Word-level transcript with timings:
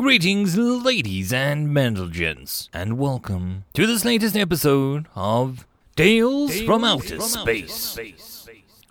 Greetings, 0.00 0.56
ladies 0.56 1.30
and 1.30 2.10
gents, 2.10 2.70
and 2.72 2.96
welcome 2.96 3.64
to 3.74 3.86
this 3.86 4.02
latest 4.02 4.34
episode 4.34 5.06
of 5.14 5.66
Tales, 5.94 6.62
from, 6.62 6.84
Outer, 6.84 7.20
Space. 7.20 7.98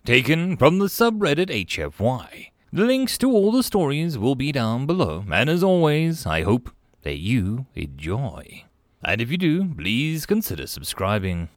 Taken 0.05 0.55
from 0.55 0.77
the 0.77 0.85
subreddit 0.85 1.49
HFY. 1.49 2.51
The 2.71 2.85
links 2.85 3.17
to 3.17 3.31
all 3.31 3.51
the 3.51 3.63
stories 3.63 4.19
will 4.19 4.35
be 4.35 4.51
down 4.51 4.85
below, 4.85 5.25
and 5.31 5.49
as 5.49 5.63
always, 5.63 6.27
I 6.27 6.43
hope 6.43 6.69
that 7.01 7.17
you 7.17 7.65
enjoy. 7.73 8.65
And 9.03 9.19
if 9.19 9.31
you 9.31 9.37
do, 9.39 9.73
please 9.73 10.27
consider 10.27 10.67
subscribing. 10.67 11.49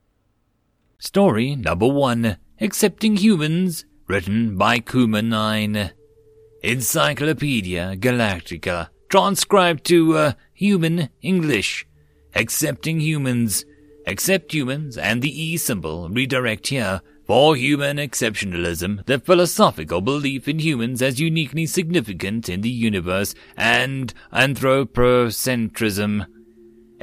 Story 0.98 1.56
number 1.56 1.88
one 1.88 2.38
Accepting 2.58 3.18
Humans, 3.18 3.84
written 4.06 4.56
by 4.56 4.80
Kuma9. 4.80 5.90
Encyclopedia 6.62 7.96
Galactica 7.96 8.88
transcribed 9.12 9.84
to 9.84 10.16
uh, 10.16 10.32
human 10.54 11.10
English. 11.20 11.86
Accepting 12.34 12.98
humans. 12.98 13.66
Accept 14.06 14.54
humans 14.54 14.96
and 14.96 15.20
the 15.20 15.28
E 15.28 15.58
symbol 15.58 16.08
redirect 16.08 16.68
here 16.68 17.02
for 17.26 17.54
human 17.54 17.98
exceptionalism, 17.98 19.04
the 19.04 19.18
philosophical 19.18 20.00
belief 20.00 20.48
in 20.48 20.60
humans 20.60 21.02
as 21.02 21.20
uniquely 21.20 21.66
significant 21.66 22.48
in 22.48 22.62
the 22.62 22.70
universe, 22.70 23.34
and 23.54 24.14
anthropocentrism. 24.32 26.24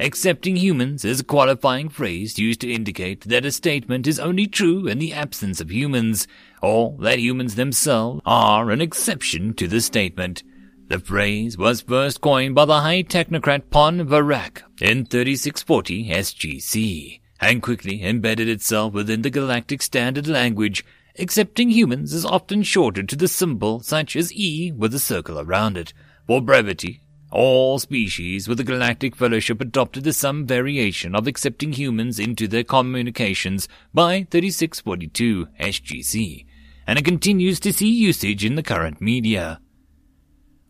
Accepting 0.00 0.56
humans 0.56 1.04
is 1.04 1.20
a 1.20 1.24
qualifying 1.24 1.88
phrase 1.88 2.40
used 2.40 2.60
to 2.62 2.72
indicate 2.72 3.20
that 3.20 3.44
a 3.44 3.52
statement 3.52 4.08
is 4.08 4.18
only 4.18 4.48
true 4.48 4.88
in 4.88 4.98
the 4.98 5.12
absence 5.12 5.60
of 5.60 5.70
humans, 5.70 6.26
or 6.60 6.96
that 6.98 7.20
humans 7.20 7.54
themselves 7.54 8.20
are 8.26 8.72
an 8.72 8.80
exception 8.80 9.54
to 9.54 9.68
the 9.68 9.80
statement. 9.80 10.42
The 10.90 10.98
phrase 10.98 11.56
was 11.56 11.82
first 11.82 12.20
coined 12.20 12.56
by 12.56 12.64
the 12.64 12.80
high 12.80 13.04
technocrat 13.04 13.70
Pon 13.70 14.08
Varak 14.08 14.62
in 14.80 15.06
3640 15.06 16.08
SGC 16.08 17.20
and 17.40 17.62
quickly 17.62 18.02
embedded 18.02 18.48
itself 18.48 18.92
within 18.92 19.22
the 19.22 19.30
galactic 19.30 19.82
standard 19.82 20.26
language. 20.26 20.84
Accepting 21.16 21.70
humans 21.70 22.12
is 22.12 22.24
often 22.24 22.64
shortened 22.64 23.08
to 23.10 23.14
the 23.14 23.28
symbol 23.28 23.78
such 23.78 24.16
as 24.16 24.32
E 24.32 24.72
with 24.72 24.92
a 24.92 24.98
circle 24.98 25.38
around 25.38 25.76
it. 25.76 25.92
For 26.26 26.40
brevity, 26.40 27.02
all 27.30 27.78
species 27.78 28.48
with 28.48 28.58
the 28.58 28.64
Galactic 28.64 29.14
Fellowship 29.14 29.60
adopted 29.60 30.12
some 30.12 30.44
variation 30.44 31.14
of 31.14 31.28
accepting 31.28 31.74
humans 31.74 32.18
into 32.18 32.48
their 32.48 32.64
communications 32.64 33.68
by 33.94 34.26
3642 34.28 35.46
SGC, 35.60 36.46
and 36.84 36.98
it 36.98 37.04
continues 37.04 37.60
to 37.60 37.72
see 37.72 37.88
usage 37.88 38.44
in 38.44 38.56
the 38.56 38.64
current 38.64 39.00
media. 39.00 39.60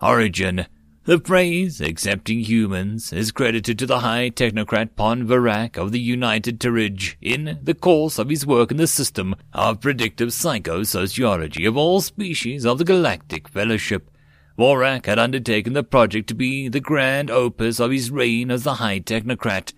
Origin 0.03 0.65
The 1.05 1.21
phrase, 1.21 1.83
accepting 1.83 2.41
humans, 2.41 3.13
is 3.13 3.33
credited 3.33 3.79
to 3.81 3.87
the 3.87 3.99
high 3.99 4.31
technocrat 4.31 4.97
Pon 4.97 5.27
Varak 5.27 5.77
of 5.77 5.93
the 5.93 6.01
United 6.01 6.59
Terrage 6.59 7.17
in 7.21 7.59
the 7.63 7.75
course 7.75 8.19
of 8.19 8.31
his 8.31 8.47
work 8.47 8.71
in 8.71 8.79
the 8.79 8.87
system 8.87 9.35
of 9.53 9.83
predictive 9.83 10.31
psychosociology 10.31 11.69
of 11.69 11.77
all 11.77 12.01
species 12.01 12.65
of 12.65 12.79
the 12.79 12.85
Galactic 12.85 13.47
Fellowship. 13.47 14.11
Vorak 14.59 15.05
had 15.05 15.19
undertaken 15.19 15.75
the 15.75 15.85
project 15.85 16.29
to 16.29 16.35
be 16.35 16.69
the 16.69 16.81
grand 16.81 17.31
opus 17.31 17.79
of 17.79 17.91
his 17.91 18.11
reign 18.11 18.51
as 18.51 18.65
the 18.65 18.75
high 18.75 19.01
technocrat. 19.01 19.75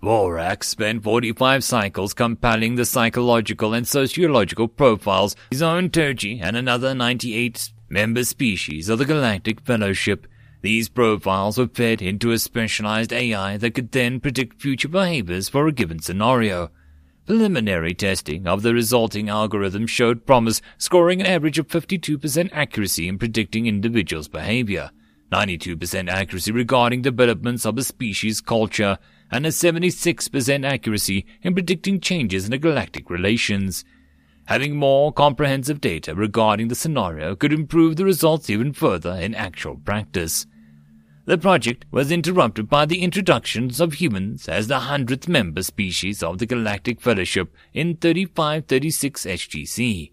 Vorak 0.00 0.62
spent 0.62 1.02
45 1.02 1.64
cycles 1.64 2.14
compiling 2.14 2.76
the 2.76 2.84
psychological 2.84 3.74
and 3.74 3.88
sociological 3.88 4.68
profiles, 4.68 5.34
his 5.50 5.62
own 5.62 5.90
Terji 5.90 6.40
and 6.40 6.56
another 6.56 6.94
98 6.94 7.72
member 7.94 8.24
species 8.24 8.88
of 8.88 8.98
the 8.98 9.04
Galactic 9.04 9.60
Fellowship. 9.60 10.26
These 10.62 10.88
profiles 10.88 11.56
were 11.56 11.68
fed 11.68 12.02
into 12.02 12.32
a 12.32 12.40
specialized 12.40 13.12
AI 13.12 13.56
that 13.58 13.74
could 13.74 13.92
then 13.92 14.18
predict 14.18 14.60
future 14.60 14.88
behaviors 14.88 15.48
for 15.48 15.68
a 15.68 15.72
given 15.72 16.00
scenario. 16.00 16.72
Preliminary 17.24 17.94
testing 17.94 18.48
of 18.48 18.62
the 18.62 18.74
resulting 18.74 19.28
algorithm 19.28 19.86
showed 19.86 20.26
promise, 20.26 20.60
scoring 20.76 21.20
an 21.20 21.28
average 21.28 21.56
of 21.56 21.68
52% 21.68 22.50
accuracy 22.52 23.06
in 23.06 23.16
predicting 23.16 23.66
individuals' 23.66 24.26
behavior, 24.26 24.90
92% 25.30 26.10
accuracy 26.10 26.50
regarding 26.50 27.00
developments 27.00 27.64
of 27.64 27.78
a 27.78 27.84
species' 27.84 28.40
culture, 28.40 28.98
and 29.30 29.46
a 29.46 29.50
76% 29.50 30.64
accuracy 30.66 31.26
in 31.42 31.54
predicting 31.54 32.00
changes 32.00 32.48
in 32.48 32.60
galactic 32.60 33.08
relations. 33.08 33.84
Having 34.46 34.76
more 34.76 35.12
comprehensive 35.12 35.80
data 35.80 36.14
regarding 36.14 36.68
the 36.68 36.74
scenario 36.74 37.34
could 37.34 37.52
improve 37.52 37.96
the 37.96 38.04
results 38.04 38.50
even 38.50 38.72
further 38.72 39.12
in 39.12 39.34
actual 39.34 39.76
practice. 39.76 40.46
The 41.24 41.38
project 41.38 41.86
was 41.90 42.12
interrupted 42.12 42.68
by 42.68 42.84
the 42.84 43.00
introductions 43.00 43.80
of 43.80 43.94
humans 43.94 44.46
as 44.46 44.66
the 44.66 44.80
hundredth 44.80 45.26
member 45.26 45.62
species 45.62 46.22
of 46.22 46.36
the 46.36 46.44
Galactic 46.44 47.00
Fellowship 47.00 47.54
in 47.72 47.96
3536 47.96 49.24
SGC, 49.24 50.12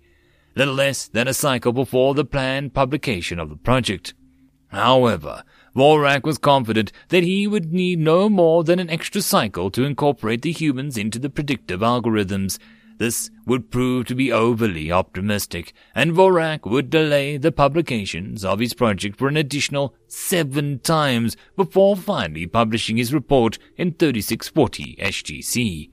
little 0.56 0.74
less 0.74 1.10
than 1.10 1.28
a 1.28 1.34
cycle 1.34 1.74
before 1.74 2.14
the 2.14 2.24
planned 2.24 2.74
publication 2.74 3.40
of 3.40 3.50
the 3.50 3.58
project. 3.58 4.14
However, 4.70 5.44
Vorak 5.76 6.24
was 6.24 6.38
confident 6.38 6.94
that 7.10 7.24
he 7.24 7.46
would 7.46 7.74
need 7.74 8.00
no 8.00 8.30
more 8.30 8.64
than 8.64 8.80
an 8.80 8.90
extra 8.90 9.22
cycle 9.22 9.70
to 9.72 9.84
incorporate 9.84 10.44
the 10.44 10.54
humans 10.54 10.98
into 10.98 11.20
the 11.20 11.30
predictive 11.30 11.82
algorithms, 11.82 12.58
this 13.02 13.32
would 13.48 13.72
prove 13.72 14.06
to 14.06 14.14
be 14.14 14.32
overly 14.32 14.92
optimistic, 14.92 15.74
and 15.96 16.12
Vorak 16.12 16.70
would 16.70 16.92
delay 16.92 17.36
the 17.36 17.52
publications 17.52 18.46
of 18.46 18.60
his 18.60 18.76
project 18.76 19.18
for 19.18 19.28
an 19.28 19.36
additional 19.36 19.96
seven 20.08 20.78
times 20.78 21.36
before 21.56 21.96
finally 21.96 22.46
publishing 22.46 22.98
his 22.98 23.12
report 23.12 23.58
in 23.76 23.92
3640 23.94 24.98
SGC. 24.98 25.90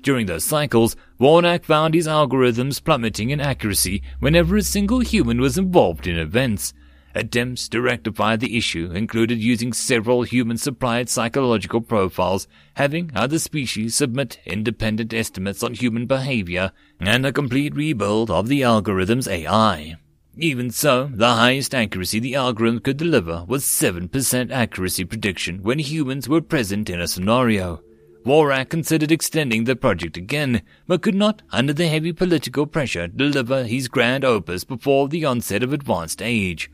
During 0.00 0.26
those 0.26 0.42
cycles, 0.42 0.96
Vorak 1.20 1.62
found 1.62 1.94
his 1.94 2.08
algorithms 2.08 2.82
plummeting 2.82 3.30
in 3.30 3.40
accuracy 3.40 4.02
whenever 4.18 4.56
a 4.56 4.62
single 4.62 4.98
human 4.98 5.40
was 5.40 5.56
involved 5.56 6.08
in 6.08 6.18
events. 6.18 6.74
Attempts 7.14 7.68
to 7.68 7.82
rectify 7.82 8.36
the 8.36 8.56
issue 8.56 8.90
included 8.94 9.38
using 9.38 9.72
several 9.72 10.22
human-supplied 10.22 11.10
psychological 11.10 11.82
profiles, 11.82 12.48
having 12.74 13.10
other 13.14 13.38
species 13.38 13.94
submit 13.94 14.40
independent 14.46 15.12
estimates 15.12 15.62
on 15.62 15.74
human 15.74 16.06
behavior, 16.06 16.72
and 16.98 17.26
a 17.26 17.32
complete 17.32 17.74
rebuild 17.74 18.30
of 18.30 18.48
the 18.48 18.62
algorithm's 18.62 19.28
AI. 19.28 19.96
Even 20.38 20.70
so, 20.70 21.10
the 21.12 21.34
highest 21.34 21.74
accuracy 21.74 22.18
the 22.18 22.34
algorithm 22.34 22.80
could 22.80 22.96
deliver 22.96 23.44
was 23.46 23.64
7% 23.64 24.50
accuracy 24.50 25.04
prediction 25.04 25.62
when 25.62 25.78
humans 25.78 26.26
were 26.26 26.40
present 26.40 26.88
in 26.88 26.98
a 26.98 27.06
scenario. 27.06 27.82
Vorak 28.24 28.70
considered 28.70 29.12
extending 29.12 29.64
the 29.64 29.76
project 29.76 30.16
again, 30.16 30.62
but 30.86 31.02
could 31.02 31.14
not, 31.14 31.42
under 31.50 31.74
the 31.74 31.88
heavy 31.88 32.14
political 32.14 32.66
pressure, 32.66 33.08
deliver 33.08 33.64
his 33.64 33.88
grand 33.88 34.24
opus 34.24 34.64
before 34.64 35.08
the 35.08 35.26
onset 35.26 35.62
of 35.62 35.74
advanced 35.74 36.22
age. 36.22 36.70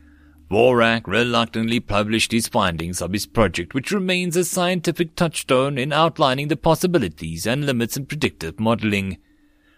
Vorak 0.49 1.05
reluctantly 1.05 1.79
published 1.79 2.31
his 2.31 2.47
findings 2.47 3.01
of 3.01 3.13
his 3.13 3.27
project, 3.27 3.75
which 3.75 3.91
remains 3.91 4.35
a 4.35 4.43
scientific 4.43 5.15
touchstone 5.15 5.77
in 5.77 5.93
outlining 5.93 6.47
the 6.47 6.57
possibilities 6.57 7.45
and 7.45 7.67
limits 7.67 7.95
in 7.95 8.07
predictive 8.07 8.59
modeling. 8.59 9.17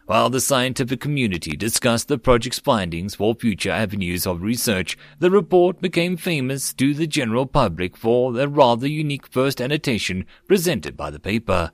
While 0.06 0.30
the 0.30 0.40
scientific 0.40 1.02
community 1.02 1.58
discussed 1.58 2.08
the 2.08 2.18
project's 2.18 2.60
findings 2.60 3.16
for 3.16 3.36
future 3.36 3.72
avenues 3.72 4.26
of 4.26 4.42
research, 4.42 4.98
the 5.20 5.30
report 5.30 5.82
became 5.82 6.16
famous 6.16 6.74
to 6.74 6.94
the 6.94 7.08
general 7.08 7.46
public 7.46 7.98
for 7.98 8.32
the 8.32 8.48
rather 8.48 8.88
unique 8.88 9.28
first 9.28 9.62
annotation 9.62 10.26
presented 10.48 10.96
by 10.96 11.12
the 11.12 11.20
paper. 11.20 11.72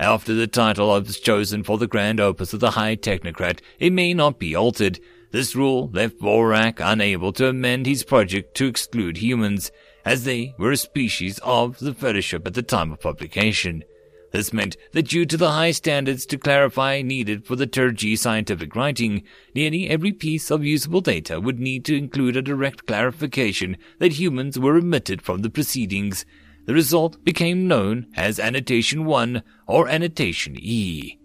After 0.00 0.32
the 0.32 0.46
title 0.46 0.88
was 0.88 1.18
chosen 1.18 1.64
for 1.64 1.76
the 1.76 1.88
grand 1.88 2.20
opus 2.20 2.52
of 2.52 2.60
the 2.60 2.72
high 2.72 2.94
technocrat, 2.94 3.60
it 3.80 3.92
may 3.92 4.14
not 4.14 4.38
be 4.38 4.54
altered, 4.54 5.00
this 5.30 5.54
rule 5.54 5.90
left 5.92 6.18
Vorak 6.18 6.80
unable 6.80 7.32
to 7.34 7.48
amend 7.48 7.86
his 7.86 8.02
project 8.02 8.56
to 8.56 8.66
exclude 8.66 9.18
humans, 9.18 9.70
as 10.04 10.24
they 10.24 10.54
were 10.58 10.72
a 10.72 10.76
species 10.76 11.38
of 11.42 11.78
the 11.78 11.94
Fellowship 11.94 12.46
at 12.46 12.54
the 12.54 12.62
time 12.62 12.92
of 12.92 13.00
publication. 13.00 13.84
This 14.30 14.52
meant 14.52 14.76
that 14.92 15.08
due 15.08 15.24
to 15.26 15.36
the 15.36 15.50
high 15.50 15.70
standards 15.70 16.26
to 16.26 16.38
clarify 16.38 17.02
needed 17.02 17.46
for 17.46 17.56
the 17.56 17.66
Terji 17.66 18.18
scientific 18.18 18.76
writing, 18.76 19.22
nearly 19.54 19.88
every 19.88 20.12
piece 20.12 20.50
of 20.50 20.64
usable 20.64 21.00
data 21.00 21.40
would 21.40 21.58
need 21.58 21.84
to 21.86 21.96
include 21.96 22.36
a 22.36 22.42
direct 22.42 22.86
clarification 22.86 23.76
that 23.98 24.14
humans 24.14 24.58
were 24.58 24.76
omitted 24.76 25.22
from 25.22 25.42
the 25.42 25.50
proceedings. 25.50 26.26
The 26.66 26.74
result 26.74 27.24
became 27.24 27.68
known 27.68 28.06
as 28.16 28.38
Annotation 28.38 29.06
1 29.06 29.42
or 29.66 29.88
Annotation 29.88 30.56
E. 30.58 31.18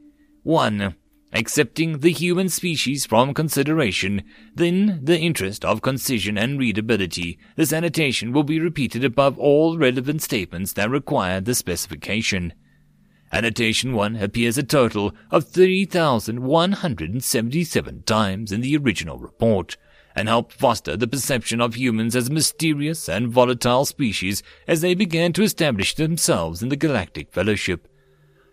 1 0.44 0.96
accepting 1.34 2.00
the 2.00 2.12
human 2.12 2.48
species 2.48 3.06
from 3.06 3.34
consideration, 3.34 4.24
then 4.56 5.02
the 5.04 5.20
interest 5.20 5.66
of 5.66 5.82
concision 5.82 6.38
and 6.38 6.58
readability, 6.60 7.38
this 7.56 7.74
annotation 7.74 8.32
will 8.32 8.44
be 8.44 8.60
repeated 8.60 9.04
above 9.04 9.40
all 9.40 9.78
relevant 9.78 10.22
statements 10.22 10.74
that 10.74 10.90
require 10.90 11.42
the 11.42 11.56
specification. 11.56 12.54
Annotation 13.32 13.94
1 13.94 14.18
appears 14.18 14.60
a 14.60 14.64
total 14.64 15.12
of 15.32 15.50
3,177 15.50 18.04
times 18.04 18.52
in 18.52 18.62
the 18.62 18.78
original 18.78 19.18
report. 19.18 19.76
and 20.16 20.28
helped 20.28 20.54
foster 20.54 20.96
the 20.96 21.08
perception 21.08 21.60
of 21.60 21.76
humans 21.76 22.16
as 22.16 22.30
mysterious 22.30 23.10
and 23.10 23.30
volatile 23.30 23.86
species 23.86 24.44
as 24.68 24.82
they 24.82 24.94
began 24.94 25.34
to 25.34 25.44
establish 25.44 25.96
themselves 25.96 26.62
in 26.62 26.70
the 26.70 26.76
Galactic 26.76 27.34
Fellowship. 27.34 27.88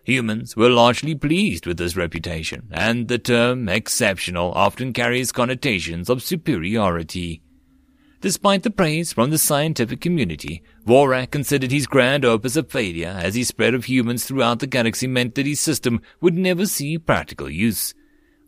Humans 0.03 0.55
were 0.55 0.69
largely 0.69 1.13
pleased 1.13 1.67
with 1.67 1.77
this 1.77 1.95
reputation, 1.95 2.67
and 2.71 3.07
the 3.07 3.19
term 3.19 3.69
exceptional 3.69 4.51
often 4.53 4.93
carries 4.93 5.31
connotations 5.31 6.09
of 6.09 6.23
superiority. 6.23 7.41
Despite 8.21 8.63
the 8.63 8.69
praise 8.69 9.13
from 9.13 9.31
the 9.31 9.37
scientific 9.37 9.99
community, 10.01 10.63
Vorak 10.85 11.31
considered 11.31 11.71
his 11.71 11.87
grand 11.87 12.23
opus 12.23 12.55
a 12.55 12.63
failure 12.63 13.15
as 13.19 13.33
the 13.33 13.43
spread 13.43 13.73
of 13.73 13.85
humans 13.85 14.25
throughout 14.25 14.59
the 14.59 14.67
galaxy 14.67 15.07
meant 15.07 15.35
that 15.35 15.47
his 15.47 15.59
system 15.59 16.01
would 16.19 16.35
never 16.35 16.65
see 16.65 16.99
practical 16.99 17.49
use. 17.49 17.95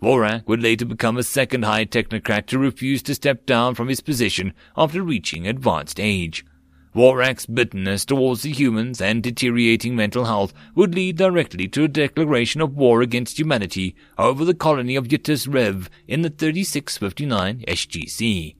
Vorak 0.02 0.48
would 0.48 0.62
later 0.62 0.86
become 0.86 1.18
a 1.18 1.24
second 1.24 1.64
high 1.66 1.86
technocrat 1.86 2.46
to 2.48 2.60
refuse 2.60 3.02
to 3.04 3.16
step 3.16 3.46
down 3.46 3.74
from 3.74 3.88
his 3.88 4.02
position 4.02 4.54
after 4.78 5.02
reaching 5.02 5.48
advanced 5.48 6.00
age. 6.00 6.46
Vorak's 6.96 7.48
bitterness 7.48 8.06
towards 8.06 8.44
the 8.44 8.52
humans 8.52 9.02
and 9.02 9.24
deteriorating 9.24 9.96
mental 9.96 10.26
health 10.26 10.54
would 10.76 10.94
lead 10.94 11.18
directly 11.18 11.68
to 11.70 11.84
a 11.84 11.88
declaration 11.88 12.62
of 12.62 12.76
war 12.76 13.02
against 13.02 13.40
humanity 13.40 13.96
over 14.18 14.46
the 14.46 14.54
colony 14.54 14.96
of 14.96 15.08
Yutis 15.08 15.52
Rev 15.52 15.90
in 16.08 16.22
the 16.22 16.30
3659 16.30 17.64
SGC. 17.68 18.56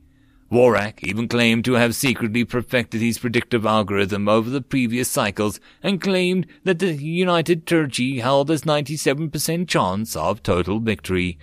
Vorak 0.52 1.04
even 1.04 1.28
claimed 1.28 1.66
to 1.66 1.74
have 1.74 1.96
secretly 1.96 2.44
perfected 2.44 3.02
his 3.02 3.18
predictive 3.18 3.66
algorithm 3.66 4.28
over 4.28 4.50
the 4.50 4.62
previous 4.62 5.10
cycles 5.10 5.60
and 5.82 6.02
claimed 6.02 6.46
that 6.64 6.80
the 6.80 6.94
United 6.94 7.66
Turgi 7.66 8.22
held 8.22 8.52
a 8.52 8.58
97% 8.58 9.68
chance 9.68 10.16
of 10.16 10.44
total 10.44 10.80
victory. 10.80 11.38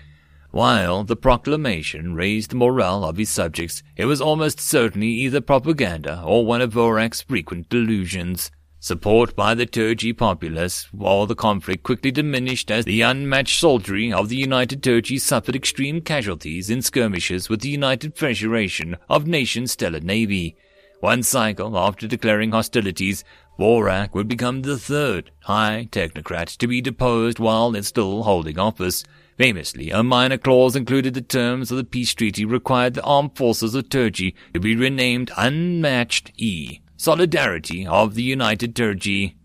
While 0.53 1.05
the 1.05 1.15
proclamation 1.15 2.15
raised 2.15 2.51
the 2.51 2.57
morale 2.57 3.05
of 3.05 3.19
his 3.19 3.29
subjects, 3.29 3.85
it 3.97 4.07
was 4.07 4.21
almost 4.21 4.59
certainly 4.59 5.07
either 5.09 5.41
propaganda 5.41 6.23
or 6.25 6.45
one 6.45 6.61
of 6.61 6.73
Vorak's 6.73 7.23
frequent 7.23 7.69
delusions. 7.69 8.51
Support 8.81 9.37
by 9.37 9.55
the 9.55 9.67
Turgi 9.67 10.17
populace 10.17 10.89
while 10.91 11.27
the 11.27 11.37
conflict 11.37 11.85
quickly 11.85 12.11
diminished 12.11 12.71
as 12.71 12.85
the 12.85 13.03
unmatched 13.03 13.61
soldiery 13.61 14.13
of 14.13 14.29
the 14.29 14.37
United 14.39 14.83
Turgi 14.83 15.21
suffered 15.21 15.55
extreme 15.55 16.01
casualties 16.01 16.69
in 16.69 16.83
skirmishes 16.83 17.49
with 17.49 17.61
the 17.61 17.69
United 17.69 18.17
Federation 18.17 18.97
of 19.09 19.29
Nations 19.29 19.73
Stellar 19.73 20.01
Navy. 20.01 20.57
One 21.01 21.23
cycle 21.23 21.79
after 21.79 22.09
declaring 22.09 22.51
hostilities, 22.51 23.23
Vorak 23.59 24.15
would 24.15 24.27
become 24.27 24.63
the 24.63 24.79
third 24.79 25.31
high 25.45 25.89
technocrat 25.93 26.57
to 26.57 26.67
be 26.67 26.81
deposed 26.81 27.39
while 27.39 27.81
still 27.83 28.25
holding 28.25 28.59
office. 28.59 29.05
Famously, 29.41 29.89
a 29.89 30.03
minor 30.03 30.37
clause 30.37 30.77
included 30.77 31.15
the 31.15 31.23
terms 31.23 31.71
of 31.71 31.79
the 31.79 31.85
peace 31.85 32.13
treaty 32.13 32.45
required 32.45 32.93
the 32.93 33.03
armed 33.03 33.39
forces 33.39 33.75
of 33.75 33.89
Turkey 33.89 34.35
to 34.53 34.61
be 34.61 34.77
renamed 34.77 35.31
Unmatched 35.35 36.31
E 36.37 36.83
solidarity 36.99 37.87
of 37.87 38.17
the 38.17 38.23
United 38.23 38.77
Turkey. 38.77 39.39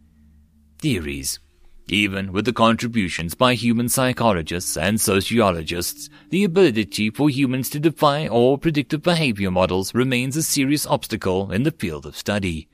Theories. 0.80 1.40
Even 1.88 2.34
with 2.34 2.44
the 2.44 2.52
contributions 2.52 3.36
by 3.36 3.54
human 3.54 3.88
psychologists 3.88 4.76
and 4.76 5.00
sociologists, 5.00 6.10
the 6.30 6.44
ability 6.44 7.10
for 7.10 7.30
humans 7.30 7.70
to 7.70 7.80
defy 7.80 8.28
all 8.28 8.58
predictive 8.58 9.02
behavior 9.02 9.50
models 9.50 9.96
remains 9.96 10.36
a 10.36 10.44
serious 10.44 10.86
obstacle 10.86 11.54
in 11.54 11.64
the 11.64 11.72
field 11.72 12.06
of 12.06 12.18
study. 12.18 12.68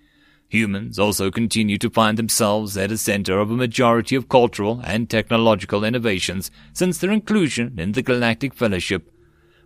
Humans 0.51 0.99
also 0.99 1.31
continue 1.31 1.77
to 1.77 1.89
find 1.89 2.17
themselves 2.17 2.75
at 2.75 2.89
the 2.89 2.97
center 2.97 3.39
of 3.39 3.49
a 3.49 3.55
majority 3.55 4.15
of 4.15 4.27
cultural 4.27 4.81
and 4.83 5.09
technological 5.09 5.85
innovations 5.85 6.51
since 6.73 6.97
their 6.97 7.09
inclusion 7.09 7.79
in 7.79 7.93
the 7.93 8.01
Galactic 8.01 8.53
Fellowship. 8.53 9.09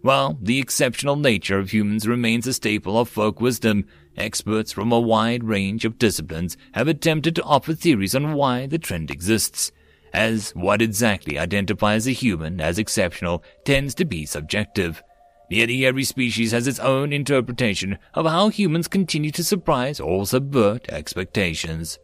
While 0.03 0.37
the 0.39 0.59
exceptional 0.59 1.15
nature 1.15 1.57
of 1.57 1.71
humans 1.71 2.07
remains 2.07 2.45
a 2.45 2.53
staple 2.53 2.99
of 2.99 3.09
folk 3.09 3.41
wisdom, 3.41 3.87
Experts 4.15 4.71
from 4.71 4.91
a 4.91 4.99
wide 4.99 5.43
range 5.43 5.85
of 5.85 5.97
disciplines 5.97 6.55
have 6.73 6.87
attempted 6.87 7.35
to 7.35 7.43
offer 7.43 7.73
theories 7.73 8.13
on 8.13 8.33
why 8.33 8.67
the 8.67 8.77
trend 8.77 9.09
exists, 9.09 9.71
as 10.13 10.51
what 10.51 10.83
exactly 10.83 11.39
identifies 11.39 12.05
a 12.05 12.11
human 12.11 12.61
as 12.61 12.77
exceptional 12.77 13.43
tends 13.65 13.95
to 13.95 14.05
be 14.05 14.23
subjective. 14.23 15.01
Nearly 15.49 15.85
every 15.85 16.03
species 16.03 16.51
has 16.51 16.67
its 16.67 16.79
own 16.79 17.13
interpretation 17.13 17.97
of 18.13 18.25
how 18.25 18.49
humans 18.49 18.87
continue 18.87 19.31
to 19.31 19.43
surprise 19.43 19.99
or 19.99 20.25
subvert 20.25 20.89
expectations. 20.89 21.99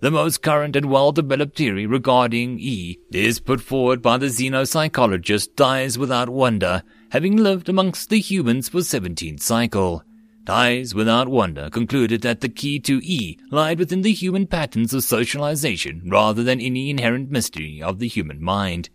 The 0.00 0.10
most 0.10 0.42
current 0.42 0.76
and 0.76 0.86
well-developed 0.90 1.56
theory 1.56 1.86
regarding 1.86 2.58
E 2.58 2.98
is 3.12 3.38
put 3.38 3.60
forward 3.60 4.00
by 4.00 4.16
the 4.16 4.26
xenopsychologist 4.26 5.54
Dies 5.56 5.98
Without 5.98 6.30
Wonder, 6.30 6.82
having 7.10 7.36
lived 7.36 7.68
amongst 7.68 8.08
the 8.08 8.18
humans 8.18 8.70
for 8.70 8.78
17th 8.78 9.40
cycle. 9.40 10.02
Dies 10.44 10.94
Without 10.94 11.28
Wonder 11.28 11.68
concluded 11.68 12.22
that 12.22 12.40
the 12.40 12.48
key 12.48 12.80
to 12.80 12.98
E 13.04 13.38
lied 13.50 13.78
within 13.78 14.00
the 14.00 14.12
human 14.12 14.46
patterns 14.46 14.94
of 14.94 15.04
socialization 15.04 16.02
rather 16.08 16.42
than 16.42 16.60
any 16.60 16.88
inherent 16.88 17.30
mystery 17.30 17.82
of 17.82 17.98
the 17.98 18.08
human 18.08 18.42
mind. 18.42 18.88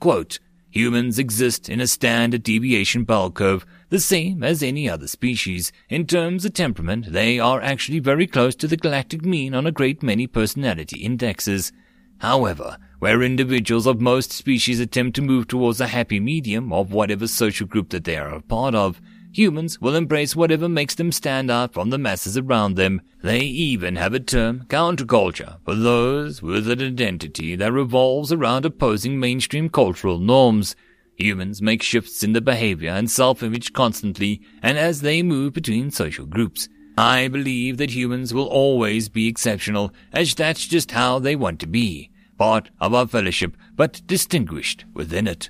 Quote, 0.00 0.38
Humans 0.72 1.18
exist 1.18 1.68
in 1.68 1.82
a 1.82 1.86
standard 1.86 2.42
deviation 2.42 3.04
bell 3.04 3.30
curve, 3.30 3.66
the 3.90 4.00
same 4.00 4.42
as 4.42 4.62
any 4.62 4.88
other 4.88 5.06
species. 5.06 5.70
In 5.90 6.06
terms 6.06 6.46
of 6.46 6.54
temperament, 6.54 7.12
they 7.12 7.38
are 7.38 7.60
actually 7.60 7.98
very 7.98 8.26
close 8.26 8.54
to 8.54 8.66
the 8.66 8.78
galactic 8.78 9.22
mean 9.22 9.54
on 9.54 9.66
a 9.66 9.70
great 9.70 10.02
many 10.02 10.26
personality 10.26 11.00
indexes. 11.00 11.72
However, 12.20 12.78
where 13.00 13.22
individuals 13.22 13.86
of 13.86 14.00
most 14.00 14.32
species 14.32 14.80
attempt 14.80 15.14
to 15.16 15.22
move 15.22 15.46
towards 15.46 15.78
a 15.78 15.88
happy 15.88 16.20
medium 16.20 16.72
of 16.72 16.90
whatever 16.90 17.26
social 17.26 17.66
group 17.66 17.90
that 17.90 18.04
they 18.04 18.16
are 18.16 18.34
a 18.34 18.40
part 18.40 18.74
of, 18.74 18.98
Humans 19.34 19.80
will 19.80 19.94
embrace 19.94 20.36
whatever 20.36 20.68
makes 20.68 20.94
them 20.94 21.10
stand 21.10 21.50
out 21.50 21.72
from 21.72 21.88
the 21.88 21.96
masses 21.96 22.36
around 22.36 22.74
them. 22.76 23.00
They 23.22 23.40
even 23.40 23.96
have 23.96 24.12
a 24.12 24.20
term, 24.20 24.66
counterculture, 24.68 25.56
for 25.64 25.74
those 25.74 26.42
with 26.42 26.68
an 26.70 26.82
identity 26.82 27.56
that 27.56 27.72
revolves 27.72 28.30
around 28.30 28.66
opposing 28.66 29.18
mainstream 29.18 29.70
cultural 29.70 30.18
norms. 30.18 30.76
Humans 31.16 31.62
make 31.62 31.82
shifts 31.82 32.22
in 32.22 32.34
their 32.34 32.42
behavior 32.42 32.90
and 32.90 33.10
self-image 33.10 33.72
constantly 33.72 34.42
and 34.62 34.76
as 34.76 35.00
they 35.00 35.22
move 35.22 35.54
between 35.54 35.90
social 35.90 36.26
groups. 36.26 36.68
I 36.98 37.28
believe 37.28 37.78
that 37.78 37.92
humans 37.92 38.34
will 38.34 38.48
always 38.48 39.08
be 39.08 39.28
exceptional, 39.28 39.94
as 40.12 40.34
that's 40.34 40.66
just 40.66 40.90
how 40.90 41.18
they 41.18 41.36
want 41.36 41.58
to 41.60 41.66
be. 41.66 42.10
Part 42.36 42.70
of 42.80 42.92
our 42.92 43.06
fellowship, 43.06 43.56
but 43.76 44.02
distinguished 44.06 44.84
within 44.92 45.26
it. 45.26 45.48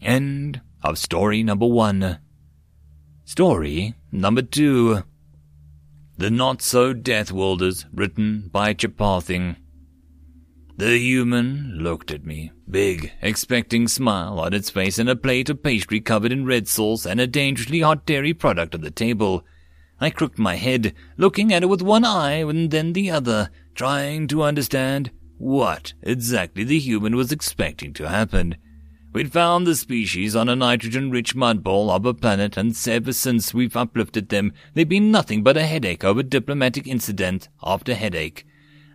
End 0.00 0.60
of 0.84 0.98
story 0.98 1.42
number 1.42 1.66
one. 1.66 2.18
Story 3.32 3.94
number 4.12 4.42
two. 4.42 5.04
The 6.18 6.30
Not 6.30 6.60
So 6.60 6.92
Deathworlders, 6.92 7.86
written 7.90 8.50
by 8.52 8.74
Chapathing. 8.74 9.56
The 10.76 10.98
human 10.98 11.78
looked 11.78 12.10
at 12.10 12.26
me, 12.26 12.52
big, 12.68 13.10
expecting 13.22 13.88
smile 13.88 14.38
on 14.38 14.52
its 14.52 14.68
face 14.68 14.98
and 14.98 15.08
a 15.08 15.16
plate 15.16 15.48
of 15.48 15.62
pastry 15.62 15.98
covered 15.98 16.30
in 16.30 16.44
red 16.44 16.68
sauce 16.68 17.06
and 17.06 17.18
a 17.18 17.26
dangerously 17.26 17.80
hot 17.80 18.04
dairy 18.04 18.34
product 18.34 18.74
on 18.74 18.82
the 18.82 18.90
table. 18.90 19.46
I 19.98 20.10
crooked 20.10 20.38
my 20.38 20.56
head, 20.56 20.92
looking 21.16 21.54
at 21.54 21.62
it 21.62 21.70
with 21.70 21.80
one 21.80 22.04
eye 22.04 22.42
and 22.42 22.70
then 22.70 22.92
the 22.92 23.10
other, 23.10 23.48
trying 23.74 24.28
to 24.28 24.42
understand 24.42 25.10
what 25.38 25.94
exactly 26.02 26.64
the 26.64 26.78
human 26.78 27.16
was 27.16 27.32
expecting 27.32 27.94
to 27.94 28.10
happen. 28.10 28.56
We'd 29.12 29.30
found 29.30 29.66
the 29.66 29.76
species 29.76 30.34
on 30.34 30.48
a 30.48 30.56
nitrogen-rich 30.56 31.34
mud 31.34 31.62
ball 31.62 31.90
of 31.90 32.06
a 32.06 32.14
planet, 32.14 32.56
and 32.56 32.74
ever 32.88 33.12
since 33.12 33.52
we've 33.52 33.76
uplifted 33.76 34.30
them, 34.30 34.54
they've 34.72 34.88
been 34.88 35.10
nothing 35.10 35.42
but 35.42 35.58
a 35.58 35.66
headache 35.66 36.02
over 36.02 36.22
diplomatic 36.22 36.86
incident 36.86 37.50
after 37.62 37.94
headache. 37.94 38.46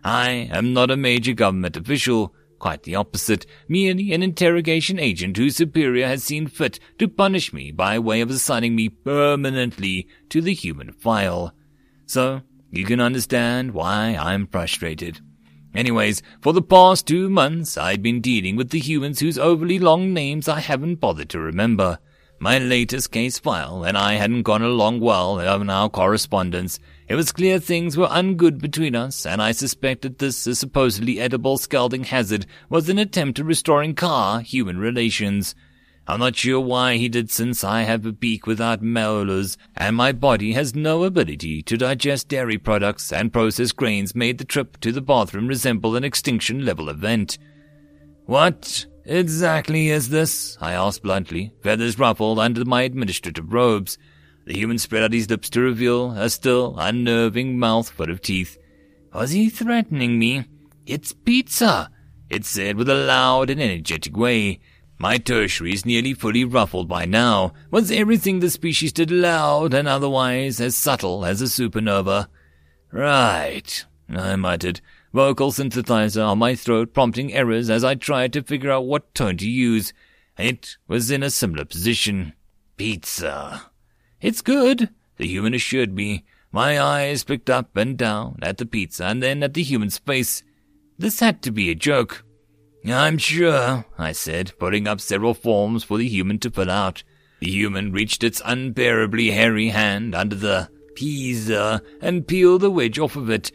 I 0.02 0.48
am 0.50 0.72
not 0.72 0.90
a 0.90 0.96
major 0.96 1.34
government 1.34 1.76
official, 1.76 2.34
quite 2.58 2.82
the 2.82 2.96
opposite, 2.96 3.46
merely 3.68 4.12
an 4.12 4.24
interrogation 4.24 4.98
agent 4.98 5.36
whose 5.36 5.54
superior 5.54 6.08
has 6.08 6.24
seen 6.24 6.48
fit 6.48 6.80
to 6.98 7.06
punish 7.06 7.52
me 7.52 7.70
by 7.70 8.00
way 8.00 8.20
of 8.20 8.30
assigning 8.30 8.74
me 8.74 8.88
permanently 8.88 10.08
to 10.30 10.40
the 10.40 10.52
human 10.52 10.90
file. 10.92 11.54
So, 12.06 12.42
you 12.72 12.84
can 12.84 13.00
understand 13.00 13.70
why 13.70 14.16
I'm 14.20 14.48
frustrated. 14.48 15.20
Anyways, 15.74 16.22
for 16.40 16.52
the 16.52 16.62
past 16.62 17.06
two 17.06 17.28
months, 17.28 17.76
I'd 17.76 18.02
been 18.02 18.20
dealing 18.20 18.56
with 18.56 18.70
the 18.70 18.80
humans 18.80 19.20
whose 19.20 19.38
overly 19.38 19.78
long 19.78 20.12
names 20.12 20.48
I 20.48 20.60
haven't 20.60 20.96
bothered 20.96 21.28
to 21.30 21.38
remember. 21.38 21.98
My 22.40 22.58
latest 22.58 23.10
case 23.10 23.38
file 23.38 23.84
and 23.84 23.98
I 23.98 24.14
hadn't 24.14 24.42
gone 24.42 24.62
along 24.62 25.00
well 25.00 25.40
in 25.40 25.70
our 25.70 25.88
correspondence. 25.88 26.78
It 27.08 27.16
was 27.16 27.32
clear 27.32 27.58
things 27.58 27.96
were 27.96 28.06
ungood 28.06 28.60
between 28.60 28.94
us, 28.94 29.26
and 29.26 29.42
I 29.42 29.50
suspected 29.50 30.18
this 30.18 30.36
supposedly 30.36 31.18
edible 31.18 31.58
scalding 31.58 32.04
hazard 32.04 32.46
was 32.68 32.88
an 32.88 32.98
attempt 32.98 33.38
to 33.38 33.44
restoring 33.44 33.94
car 33.94 34.40
human 34.40 34.78
relations. 34.78 35.56
I'm 36.08 36.20
not 36.20 36.36
sure 36.36 36.58
why 36.58 36.96
he 36.96 37.10
did 37.10 37.30
since 37.30 37.62
I 37.62 37.82
have 37.82 38.06
a 38.06 38.12
beak 38.12 38.46
without 38.46 38.82
molars, 38.82 39.58
and 39.76 39.94
my 39.94 40.10
body 40.12 40.52
has 40.54 40.74
no 40.74 41.04
ability 41.04 41.62
to 41.64 41.76
digest 41.76 42.28
dairy 42.28 42.56
products 42.56 43.12
and 43.12 43.32
processed 43.32 43.76
grains 43.76 44.14
made 44.14 44.38
the 44.38 44.44
trip 44.46 44.80
to 44.80 44.90
the 44.90 45.02
bathroom 45.02 45.48
resemble 45.48 45.96
an 45.96 46.04
extinction 46.04 46.64
level 46.64 46.88
event. 46.88 47.38
What 48.24 48.86
Exactly 49.08 49.88
is 49.88 50.10
this? 50.10 50.58
I 50.60 50.74
asked 50.74 51.02
bluntly, 51.02 51.50
feathers 51.62 51.98
ruffled 51.98 52.38
under 52.38 52.62
my 52.66 52.82
administrative 52.82 53.54
robes. 53.54 53.96
The 54.44 54.52
human 54.52 54.76
spread 54.76 55.02
out 55.02 55.14
his 55.14 55.30
lips 55.30 55.48
to 55.50 55.62
reveal 55.62 56.10
a 56.10 56.28
still 56.28 56.74
unnerving 56.78 57.58
mouth 57.58 57.88
full 57.88 58.10
of 58.10 58.20
teeth. 58.20 58.58
Was 59.14 59.30
he 59.30 59.48
threatening 59.48 60.18
me? 60.18 60.44
It's 60.84 61.14
pizza, 61.14 61.90
it 62.28 62.44
said 62.44 62.76
with 62.76 62.90
a 62.90 62.94
loud 62.94 63.48
and 63.48 63.62
energetic 63.62 64.14
way. 64.14 64.60
My 65.00 65.16
tertiary 65.16 65.72
is 65.72 65.86
nearly 65.86 66.12
fully 66.12 66.44
ruffled 66.44 66.88
by 66.88 67.04
now. 67.04 67.52
Was 67.70 67.92
everything 67.92 68.40
the 68.40 68.50
species 68.50 68.92
did 68.92 69.12
loud 69.12 69.72
and 69.72 69.86
otherwise 69.86 70.60
as 70.60 70.74
subtle 70.74 71.24
as 71.24 71.40
a 71.40 71.44
supernova? 71.44 72.26
Right, 72.90 73.84
I 74.08 74.34
muttered, 74.34 74.80
vocal 75.12 75.52
synthesizer 75.52 76.26
on 76.26 76.38
my 76.38 76.56
throat 76.56 76.92
prompting 76.92 77.32
errors 77.32 77.70
as 77.70 77.84
I 77.84 77.94
tried 77.94 78.32
to 78.32 78.42
figure 78.42 78.72
out 78.72 78.86
what 78.86 79.14
tone 79.14 79.36
to 79.36 79.48
use. 79.48 79.92
It 80.36 80.76
was 80.88 81.12
in 81.12 81.22
a 81.22 81.30
similar 81.30 81.64
position. 81.64 82.32
Pizza. 82.76 83.70
It's 84.20 84.42
good, 84.42 84.90
the 85.16 85.28
human 85.28 85.54
assured 85.54 85.94
me. 85.94 86.24
My 86.50 86.80
eyes 86.80 87.22
picked 87.22 87.50
up 87.50 87.76
and 87.76 87.96
down 87.96 88.38
at 88.42 88.58
the 88.58 88.66
pizza 88.66 89.04
and 89.04 89.22
then 89.22 89.44
at 89.44 89.54
the 89.54 89.62
human's 89.62 89.98
face. 89.98 90.42
This 90.98 91.20
had 91.20 91.40
to 91.42 91.52
be 91.52 91.70
a 91.70 91.76
joke. 91.76 92.24
I'm 92.86 93.18
sure, 93.18 93.84
I 93.98 94.12
said, 94.12 94.52
putting 94.58 94.86
up 94.86 95.00
several 95.00 95.34
forms 95.34 95.84
for 95.84 95.98
the 95.98 96.08
human 96.08 96.38
to 96.40 96.50
fill 96.50 96.70
out. 96.70 97.02
The 97.40 97.50
human 97.50 97.92
reached 97.92 98.24
its 98.24 98.42
unbearably 98.44 99.30
hairy 99.30 99.68
hand 99.68 100.14
under 100.14 100.36
the 100.36 100.70
pizza 100.94 101.82
and 102.00 102.26
peeled 102.26 102.62
the 102.62 102.70
wedge 102.70 102.98
off 102.98 103.16
of 103.16 103.30
it. 103.30 103.52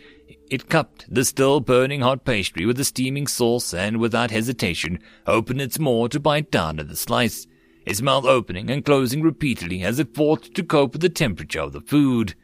It 0.49 0.69
cupped 0.69 1.11
the 1.13 1.25
still 1.25 1.59
burning 1.59 2.01
hot 2.01 2.25
pastry 2.25 2.65
with 2.65 2.77
the 2.77 2.85
steaming 2.85 3.27
sauce 3.27 3.73
and 3.73 3.97
without 3.97 4.31
hesitation 4.31 4.99
opened 5.25 5.61
its 5.61 5.79
maw 5.79 6.07
to 6.07 6.19
bite 6.19 6.51
down 6.51 6.79
at 6.79 6.87
the 6.87 6.95
slice, 6.95 7.47
its 7.85 8.01
mouth 8.01 8.25
opening 8.25 8.69
and 8.69 8.85
closing 8.85 9.21
repeatedly 9.21 9.83
as 9.83 9.99
it 9.99 10.15
fought 10.15 10.53
to 10.55 10.63
cope 10.63 10.93
with 10.93 11.01
the 11.01 11.09
temperature 11.09 11.61
of 11.61 11.73
the 11.73 11.81
food. 11.81 12.35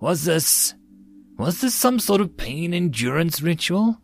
Was 0.00 0.24
this, 0.24 0.74
was 1.38 1.60
this 1.60 1.74
some 1.74 1.98
sort 1.98 2.20
of 2.20 2.36
pain 2.36 2.74
endurance 2.74 3.40
ritual? 3.40 4.00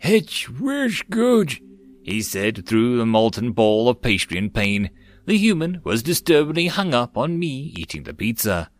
It's 0.00 0.48
wish 0.48 1.02
good, 1.10 1.58
he 2.02 2.22
said 2.22 2.66
through 2.66 2.98
the 2.98 3.06
molten 3.06 3.52
ball 3.52 3.88
of 3.88 4.00
pastry 4.00 4.38
and 4.38 4.54
pain. 4.54 4.90
The 5.26 5.36
human 5.36 5.80
was 5.82 6.02
disturbingly 6.02 6.68
hung 6.68 6.94
up 6.94 7.18
on 7.18 7.38
me 7.38 7.74
eating 7.76 8.04
the 8.04 8.14
pizza. 8.14 8.70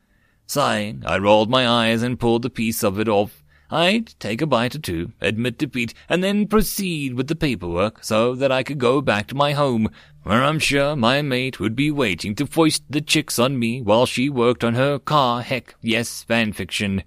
Sighing, 0.47 1.03
I 1.05 1.19
rolled 1.19 1.51
my 1.51 1.69
eyes 1.69 2.03
and 2.03 2.21
pulled 2.21 2.43
the 2.43 2.51
piece 2.51 2.85
of 2.85 2.99
it 3.01 3.09
off. 3.09 3.43
I'd 3.71 4.19
take 4.19 4.41
a 4.41 4.47
bite 4.47 4.77
or 4.77 4.79
two, 4.79 5.13
admit 5.21 5.59
defeat, 5.59 5.93
and 6.09 6.25
then 6.25 6.47
proceed 6.47 7.15
with 7.15 7.27
the 7.27 7.37
paperwork 7.37 8.03
so 8.03 8.35
that 8.37 8.51
I 8.51 8.63
could 8.63 8.79
go 8.79 9.03
back 9.03 9.27
to 9.27 9.35
my 9.35 9.53
home, 9.53 9.91
where 10.23 10.43
I'm 10.43 10.59
sure 10.59 10.97
my 10.97 11.21
mate 11.21 11.61
would 11.61 11.77
be 11.77 11.91
waiting 11.91 12.35
to 12.37 12.47
foist 12.47 12.85
the 12.89 13.03
chicks 13.03 13.39
on 13.39 13.59
me 13.59 13.83
while 13.83 14.07
she 14.07 14.31
worked 14.31 14.65
on 14.65 14.75
her 14.75 14.99
car 14.99 15.43
heck 15.43 15.75
yes 15.83 16.25
fanfiction. 16.27 17.03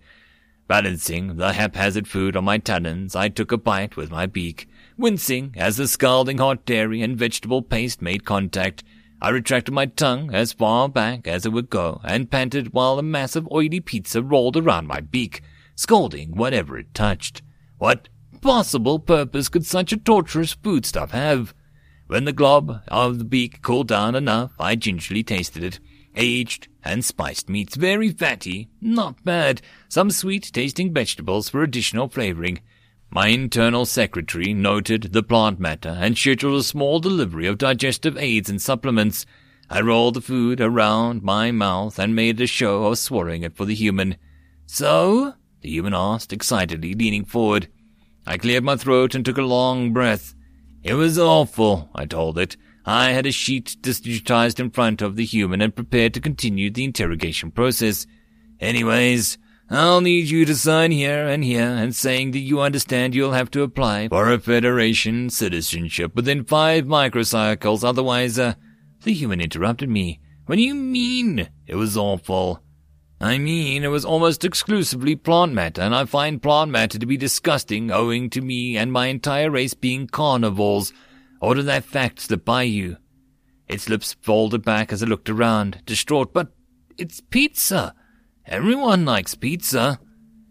Balancing 0.72 1.36
the 1.36 1.52
haphazard 1.52 2.08
food 2.08 2.38
on 2.38 2.46
my 2.46 2.58
talons, 2.58 3.14
I 3.14 3.28
took 3.28 3.52
a 3.52 3.58
bite 3.58 3.98
with 3.98 4.10
my 4.10 4.26
beak, 4.26 4.70
wincing 4.98 5.54
as 5.58 5.76
the 5.76 5.86
scalding 5.86 6.38
hot 6.38 6.66
dairy 6.66 7.02
and 7.02 7.18
vegetable 7.18 7.62
paste 7.62 8.02
made 8.02 8.24
contact. 8.24 8.82
I 9.22 9.32
retracted 9.32 9.74
my 9.74 9.88
tongue 9.88 10.34
as 10.34 10.54
far 10.54 10.88
back 10.88 11.28
as 11.28 11.46
it 11.46 11.52
would 11.52 11.70
go 11.70 12.00
and 12.06 12.32
panted 12.32 12.72
while 12.72 12.98
a 12.98 13.04
mass 13.04 13.36
of 13.36 13.52
oily 13.52 13.82
pizza 13.82 14.24
rolled 14.24 14.56
around 14.56 14.88
my 14.88 15.02
beak, 15.02 15.42
scalding 15.76 16.38
whatever 16.38 16.78
it 16.78 16.94
touched. 16.94 17.42
What 17.78 18.08
possible 18.40 18.98
purpose 18.98 19.50
could 19.50 19.66
such 19.66 19.92
a 19.92 19.98
torturous 19.98 20.54
foodstuff 20.54 21.12
have? 21.12 21.54
When 22.08 22.24
the 22.24 22.32
glob 22.32 22.82
of 22.88 23.18
the 23.18 23.26
beak 23.26 23.62
cooled 23.62 23.90
down 23.90 24.16
enough, 24.16 24.54
I 24.58 24.78
gingerly 24.78 25.24
tasted 25.24 25.66
it. 25.66 25.82
Aged 26.16 26.68
and 26.84 27.06
spiced 27.06 27.50
meats, 27.50 27.76
very 27.76 28.10
fatty, 28.10 28.70
not 28.82 29.24
bad. 29.24 29.62
Some 29.88 30.12
sweet 30.12 30.52
tasting 30.54 30.94
vegetables 30.94 31.50
for 31.50 31.64
additional 31.64 32.10
flavoring. 32.10 32.60
My 33.10 33.28
internal 33.28 33.86
secretary 33.86 34.54
noted 34.54 35.14
the 35.14 35.24
plant 35.24 35.60
matter 35.60 35.90
and 36.00 36.18
scheduled 36.18 36.60
a 36.60 36.64
small 36.64 37.00
delivery 37.00 37.46
of 37.46 37.58
digestive 37.58 38.18
aids 38.18 38.50
and 38.50 38.62
supplements. 38.62 39.26
I 39.70 39.82
rolled 39.82 40.16
the 40.16 40.22
food 40.22 40.60
around 40.60 41.24
my 41.24 41.52
mouth 41.52 41.98
and 41.98 42.16
made 42.16 42.40
a 42.42 42.48
show 42.48 42.86
of 42.86 42.98
swallowing 42.98 43.44
it 43.44 43.56
for 43.56 43.66
the 43.66 43.76
human. 43.76 44.18
So? 44.66 45.34
The 45.62 45.70
human 45.70 45.94
asked, 45.94 46.34
excitedly, 46.34 46.94
leaning 46.94 47.26
forward. 47.26 47.68
I 48.26 48.38
cleared 48.38 48.64
my 48.64 48.76
throat 48.76 49.16
and 49.16 49.26
took 49.26 49.38
a 49.38 49.44
long 49.44 49.94
breath. 49.94 50.34
It 50.84 50.96
was 50.96 51.20
awful, 51.20 51.90
I 51.94 52.06
told 52.06 52.38
it. 52.38 52.58
I 52.86 53.12
had 53.12 53.26
a 53.26 53.32
sheet 53.32 53.78
digitized 53.82 54.60
in 54.60 54.72
front 54.72 55.02
of 55.02 55.16
the 55.16 55.26
human 55.26 55.62
and 55.62 55.76
prepared 55.76 56.14
to 56.16 56.22
continue 56.22 56.72
the 56.72 56.84
interrogation 56.84 57.52
process. 57.52 58.08
Anyways, 58.60 59.38
I'll 59.70 60.02
need 60.02 60.28
you 60.30 60.46
to 60.46 60.56
sign 60.56 60.92
here 60.92 61.28
and 61.28 61.44
here 61.44 61.62
and 61.62 61.96
saying 61.96 62.32
that 62.32 62.40
you 62.40 62.60
understand 62.60 63.16
you'll 63.16 63.32
have 63.32 63.52
to 63.52 63.64
apply 63.64 64.10
for 64.10 64.32
a 64.32 64.40
Federation 64.40 65.30
citizenship 65.30 66.16
within 66.16 66.44
five 66.44 66.86
microcycles, 66.86 67.84
otherwise, 67.84 68.38
uh, 68.38 68.56
the 69.04 69.14
human 69.14 69.40
interrupted 69.40 69.90
me. 69.90 70.20
What 70.46 70.58
do 70.58 70.62
you 70.62 70.76
mean? 70.76 71.48
It 71.68 71.76
was 71.76 71.96
awful. 71.96 72.62
I 73.22 73.38
mean, 73.38 73.84
it 73.84 73.88
was 73.90 74.04
almost 74.04 74.44
exclusively 74.44 75.16
plant 75.16 75.54
matter, 75.54 75.84
and 75.84 75.96
I 75.96 76.06
find 76.06 76.42
plant 76.42 76.72
matter 76.72 76.98
to 76.98 77.06
be 77.06 77.18
disgusting 77.18 77.92
owing 77.92 78.30
to 78.32 78.42
me 78.42 78.76
and 78.76 78.92
my 78.92 79.08
entire 79.08 79.52
race 79.52 79.76
being 79.76 80.08
carnivores. 80.08 80.92
Or 81.42 81.56
did 81.56 81.66
that 81.66 81.84
fact 81.84 82.20
slip 82.20 82.46
by 82.46 82.64
you? 82.64 82.98
Its 83.68 83.90
lips 83.90 84.16
folded 84.22 84.64
back 84.64 84.94
as 84.94 85.02
it 85.02 85.10
looked 85.10 85.30
around, 85.30 85.82
distraught. 85.86 86.34
But 86.34 86.54
it's 86.98 87.20
pizza. 87.20 87.96
Everyone 88.46 89.06
likes 89.06 89.34
pizza. 89.34 90.00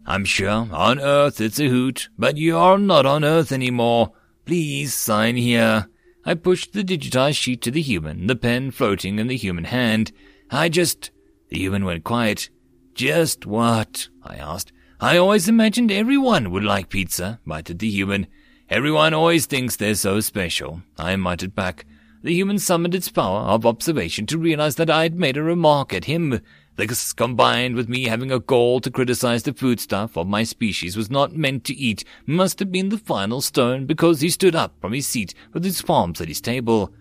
I'm 0.05 0.25
sure 0.25 0.69
on 0.73 0.99
Earth 0.99 1.41
it's 1.41 1.61
a 1.61 1.69
hoot, 1.69 2.09
but 2.19 2.37
you're 2.37 2.79
not 2.79 3.07
on 3.07 3.25
Earth 3.25 3.53
anymore. 3.53 4.13
Please 4.47 4.93
sign 4.93 5.37
here. 5.37 5.87
I 6.25 6.35
pushed 6.35 6.73
the 6.73 6.83
digitized 6.83 7.37
sheet 7.37 7.63
to 7.63 7.71
the 7.71 7.83
human, 7.83 8.27
the 8.27 8.37
pen 8.37 8.73
floating 8.73 9.19
in 9.19 9.29
the 9.29 9.37
human 9.37 9.65
hand. 9.65 10.13
I 10.51 10.69
just... 10.69 11.11
The 11.51 11.59
human 11.59 11.85
went 11.85 12.05
quiet. 12.05 12.51
Just 12.95 13.47
what? 13.47 14.09
I 14.23 14.37
asked. 14.37 14.73
I 15.01 15.17
always 15.17 15.49
imagined 15.49 15.93
everyone 15.93 16.51
would 16.51 16.65
like 16.65 16.89
pizza, 16.89 17.41
muttered 17.45 17.79
the 17.79 17.89
human. 17.89 18.27
Everyone 18.71 19.12
always 19.12 19.47
thinks 19.47 19.75
they're 19.75 19.97
so 19.97 20.21
special, 20.21 20.83
I 20.97 21.17
muttered 21.17 21.57
back. 21.57 21.87
The 22.23 22.33
human 22.33 22.61
summoned 22.61 22.95
its 22.95 23.09
power 23.09 23.41
of 23.41 23.67
observation 23.67 24.27
to 24.27 24.39
realize 24.39 24.77
that 24.77 24.89
I 24.89 25.03
had 25.03 25.17
made 25.17 25.37
a 25.37 25.43
remark 25.43 25.93
at 25.93 26.05
him. 26.05 26.41
This, 26.77 27.12
combined 27.12 27.75
with 27.75 27.89
me 27.89 28.05
having 28.05 28.31
a 28.31 28.39
goal 28.39 28.79
to 28.83 28.91
criticize 28.91 29.43
the 29.43 29.53
foodstuff 29.53 30.17
of 30.17 30.29
my 30.29 30.45
species 30.45 30.97
was 30.97 31.11
not 31.11 31.35
meant 31.35 31.65
to 31.65 31.75
eat, 31.75 32.05
must 32.27 32.61
have 32.61 32.71
been 32.71 32.91
the 32.91 32.99
final 32.99 33.41
stone 33.41 33.87
because 33.87 34.21
he 34.21 34.31
stood 34.31 34.55
up 34.55 34.81
from 34.81 34.93
his 34.93 35.09
seat 35.09 35.35
with 35.53 35.65
his 35.65 35.83
palms 35.83 36.21
at 36.21 36.29
his 36.29 36.41
table. 36.41 36.95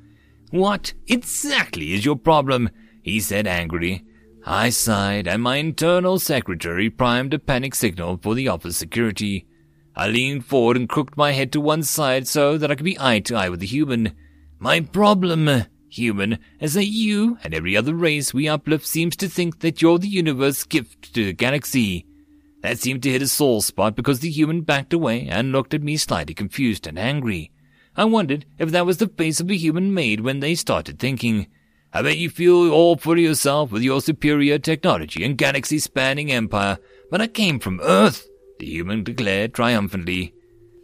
What 0.50 0.94
exactly 1.06 1.94
is 1.94 2.04
your 2.04 2.16
problem? 2.16 2.72
he 3.04 3.20
said 3.20 3.46
angrily. 3.46 4.06
I 4.44 4.72
sighed, 4.72 5.28
and 5.28 5.44
my 5.44 5.58
internal 5.58 6.18
secretary 6.18 6.90
primed 6.90 7.36
a 7.36 7.38
panic 7.38 7.76
signal 7.76 8.18
for 8.24 8.34
the 8.34 8.48
office 8.48 8.76
security. 8.76 9.46
I 10.00 10.08
leaned 10.08 10.46
forward 10.46 10.78
and 10.78 10.88
crooked 10.88 11.18
my 11.18 11.34
head 11.34 11.52
to 11.52 11.60
one 11.60 11.84
side 11.84 12.26
so 12.26 12.58
that 12.58 12.72
I 12.72 12.76
could 12.76 12.86
be 12.86 12.98
eye 12.98 13.20
to 13.20 13.36
eye 13.36 13.50
with 13.50 13.60
the 13.60 13.66
human. 13.66 14.16
My 14.58 14.80
problem, 14.80 15.50
uh, 15.50 15.64
human, 15.90 16.40
is 16.62 16.76
that 16.76 16.86
you 16.86 17.38
and 17.44 17.54
every 17.54 17.76
other 17.76 17.94
race 17.94 18.34
we 18.34 18.48
uplift 18.48 18.86
seems 18.88 19.18
to 19.18 19.28
think 19.28 19.60
that 19.60 19.82
you're 19.82 20.00
the 20.00 20.08
universe's 20.08 20.64
gift 20.64 21.14
to 21.16 21.26
the 21.26 21.34
galaxy. 21.34 22.06
That 22.62 22.80
seemed 22.80 23.04
to 23.04 23.12
hit 23.12 23.22
a 23.22 23.28
sore 23.28 23.62
spot 23.62 23.98
because 23.98 24.22
the 24.22 24.30
human 24.30 24.62
backed 24.62 24.94
away 24.94 25.28
and 25.28 25.52
looked 25.52 25.74
at 25.74 25.84
me 25.84 25.98
slightly 25.98 26.34
confused 26.34 26.88
and 26.88 26.98
angry. 26.98 27.52
I 27.98 28.06
wondered 28.06 28.46
if 28.58 28.72
that 28.72 28.86
was 28.86 29.00
the 29.00 29.08
face 29.10 29.42
of 29.42 29.52
a 29.52 29.58
human 29.58 29.94
made 29.94 30.22
when 30.22 30.40
they 30.40 30.56
started 30.56 30.98
thinking. 30.98 31.48
I 31.92 32.04
bet 32.04 32.18
you 32.18 32.30
feel 32.30 32.72
all 32.72 32.96
for 32.96 33.18
yourself 33.18 33.70
with 33.70 33.82
your 33.82 34.00
superior 34.00 34.60
technology 34.60 35.26
and 35.26 35.38
galaxy 35.38 35.78
spanning 35.78 36.32
empire, 36.32 36.78
but 37.12 37.20
I 37.20 37.28
came 37.28 37.60
from 37.60 37.82
Earth 37.84 38.30
the 38.60 38.66
human 38.66 39.04
declared 39.04 39.54
triumphantly. 39.54 40.34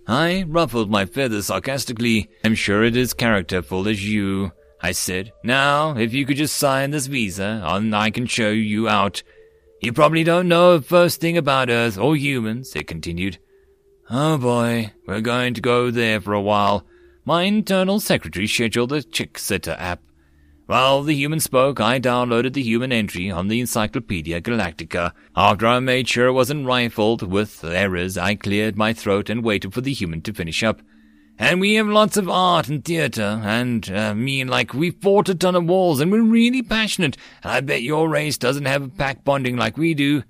I 0.07 0.43
ruffled 0.47 0.89
my 0.89 1.05
feathers 1.05 1.47
sarcastically. 1.47 2.29
I'm 2.43 2.55
sure 2.55 2.83
it 2.83 2.95
is 2.95 3.13
characterful 3.13 3.87
as 3.87 4.07
you, 4.07 4.51
I 4.81 4.91
said. 4.91 5.31
Now, 5.43 5.97
if 5.97 6.13
you 6.13 6.25
could 6.25 6.37
just 6.37 6.55
sign 6.55 6.91
this 6.91 7.07
visa, 7.07 7.61
and 7.63 7.95
I 7.95 8.11
can 8.11 8.25
show 8.25 8.49
you 8.49 8.87
out. 8.87 9.23
You 9.81 9.93
probably 9.93 10.23
don't 10.23 10.47
know 10.47 10.77
the 10.77 10.83
first 10.83 11.21
thing 11.21 11.37
about 11.37 11.69
Earth 11.69 11.97
or 11.97 12.15
humans, 12.15 12.75
it 12.75 12.87
continued. 12.87 13.39
Oh 14.09 14.37
boy, 14.37 14.91
we're 15.07 15.21
going 15.21 15.53
to 15.55 15.61
go 15.61 15.91
there 15.91 16.21
for 16.21 16.33
a 16.33 16.41
while. 16.41 16.85
My 17.25 17.43
internal 17.43 17.99
secretary 17.99 18.47
scheduled 18.47 18.93
a 18.93 19.01
chick 19.01 19.39
sitter 19.39 19.75
app. 19.79 20.01
While 20.67 21.03
the 21.03 21.13
human 21.13 21.39
spoke, 21.39 21.79
I 21.79 21.99
downloaded 21.99 22.53
the 22.53 22.63
human 22.63 22.91
entry 22.91 23.29
on 23.29 23.49
the 23.49 23.59
Encyclopedia 23.59 24.41
Galactica. 24.41 25.11
After 25.35 25.67
I 25.67 25.79
made 25.79 26.07
sure 26.07 26.25
it 26.25 26.33
wasn't 26.33 26.65
rifled 26.65 27.21
with 27.21 27.63
errors, 27.63 28.17
I 28.17 28.33
cleared 28.33 28.75
my 28.75 28.91
throat 28.91 29.29
and 29.29 29.43
waited 29.43 29.75
for 29.75 29.81
the 29.81 29.93
human 29.93 30.21
to 30.21 30.33
finish 30.33 30.63
up. 30.63 30.81
And 31.37 31.61
we 31.61 31.75
have 31.75 31.87
lots 31.87 32.17
of 32.17 32.27
art 32.29 32.67
and 32.67 32.83
theater, 32.83 33.41
and, 33.43 33.87
uh, 33.91 34.15
mean, 34.15 34.47
like, 34.47 34.73
we've 34.73 34.99
fought 35.01 35.29
a 35.29 35.35
ton 35.35 35.53
of 35.53 35.65
wars, 35.65 35.99
and 35.99 36.11
we're 36.11 36.23
really 36.23 36.63
passionate, 36.63 37.15
and 37.43 37.51
I 37.51 37.59
bet 37.59 37.83
your 37.83 38.09
race 38.09 38.37
doesn't 38.37 38.65
have 38.65 38.81
a 38.81 38.89
pack 38.89 39.23
bonding 39.23 39.57
like 39.57 39.77
we 39.77 39.93
do. 39.93 40.23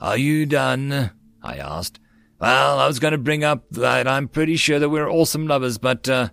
Are 0.00 0.18
you 0.18 0.46
done? 0.46 1.10
I 1.42 1.56
asked. 1.56 1.98
Well, 2.38 2.78
I 2.78 2.86
was 2.86 3.00
going 3.00 3.12
to 3.12 3.18
bring 3.18 3.42
up 3.42 3.64
that 3.70 4.06
I'm 4.06 4.28
pretty 4.28 4.56
sure 4.56 4.78
that 4.78 4.90
we're 4.90 5.10
awesome 5.10 5.48
lovers, 5.48 5.78
but, 5.78 6.08
uh, 6.08 6.28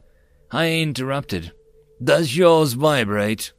I 0.52 0.74
interrupted. 0.74 1.54
Does 2.04 2.36
yours 2.36 2.74
vibrate? 2.74 3.54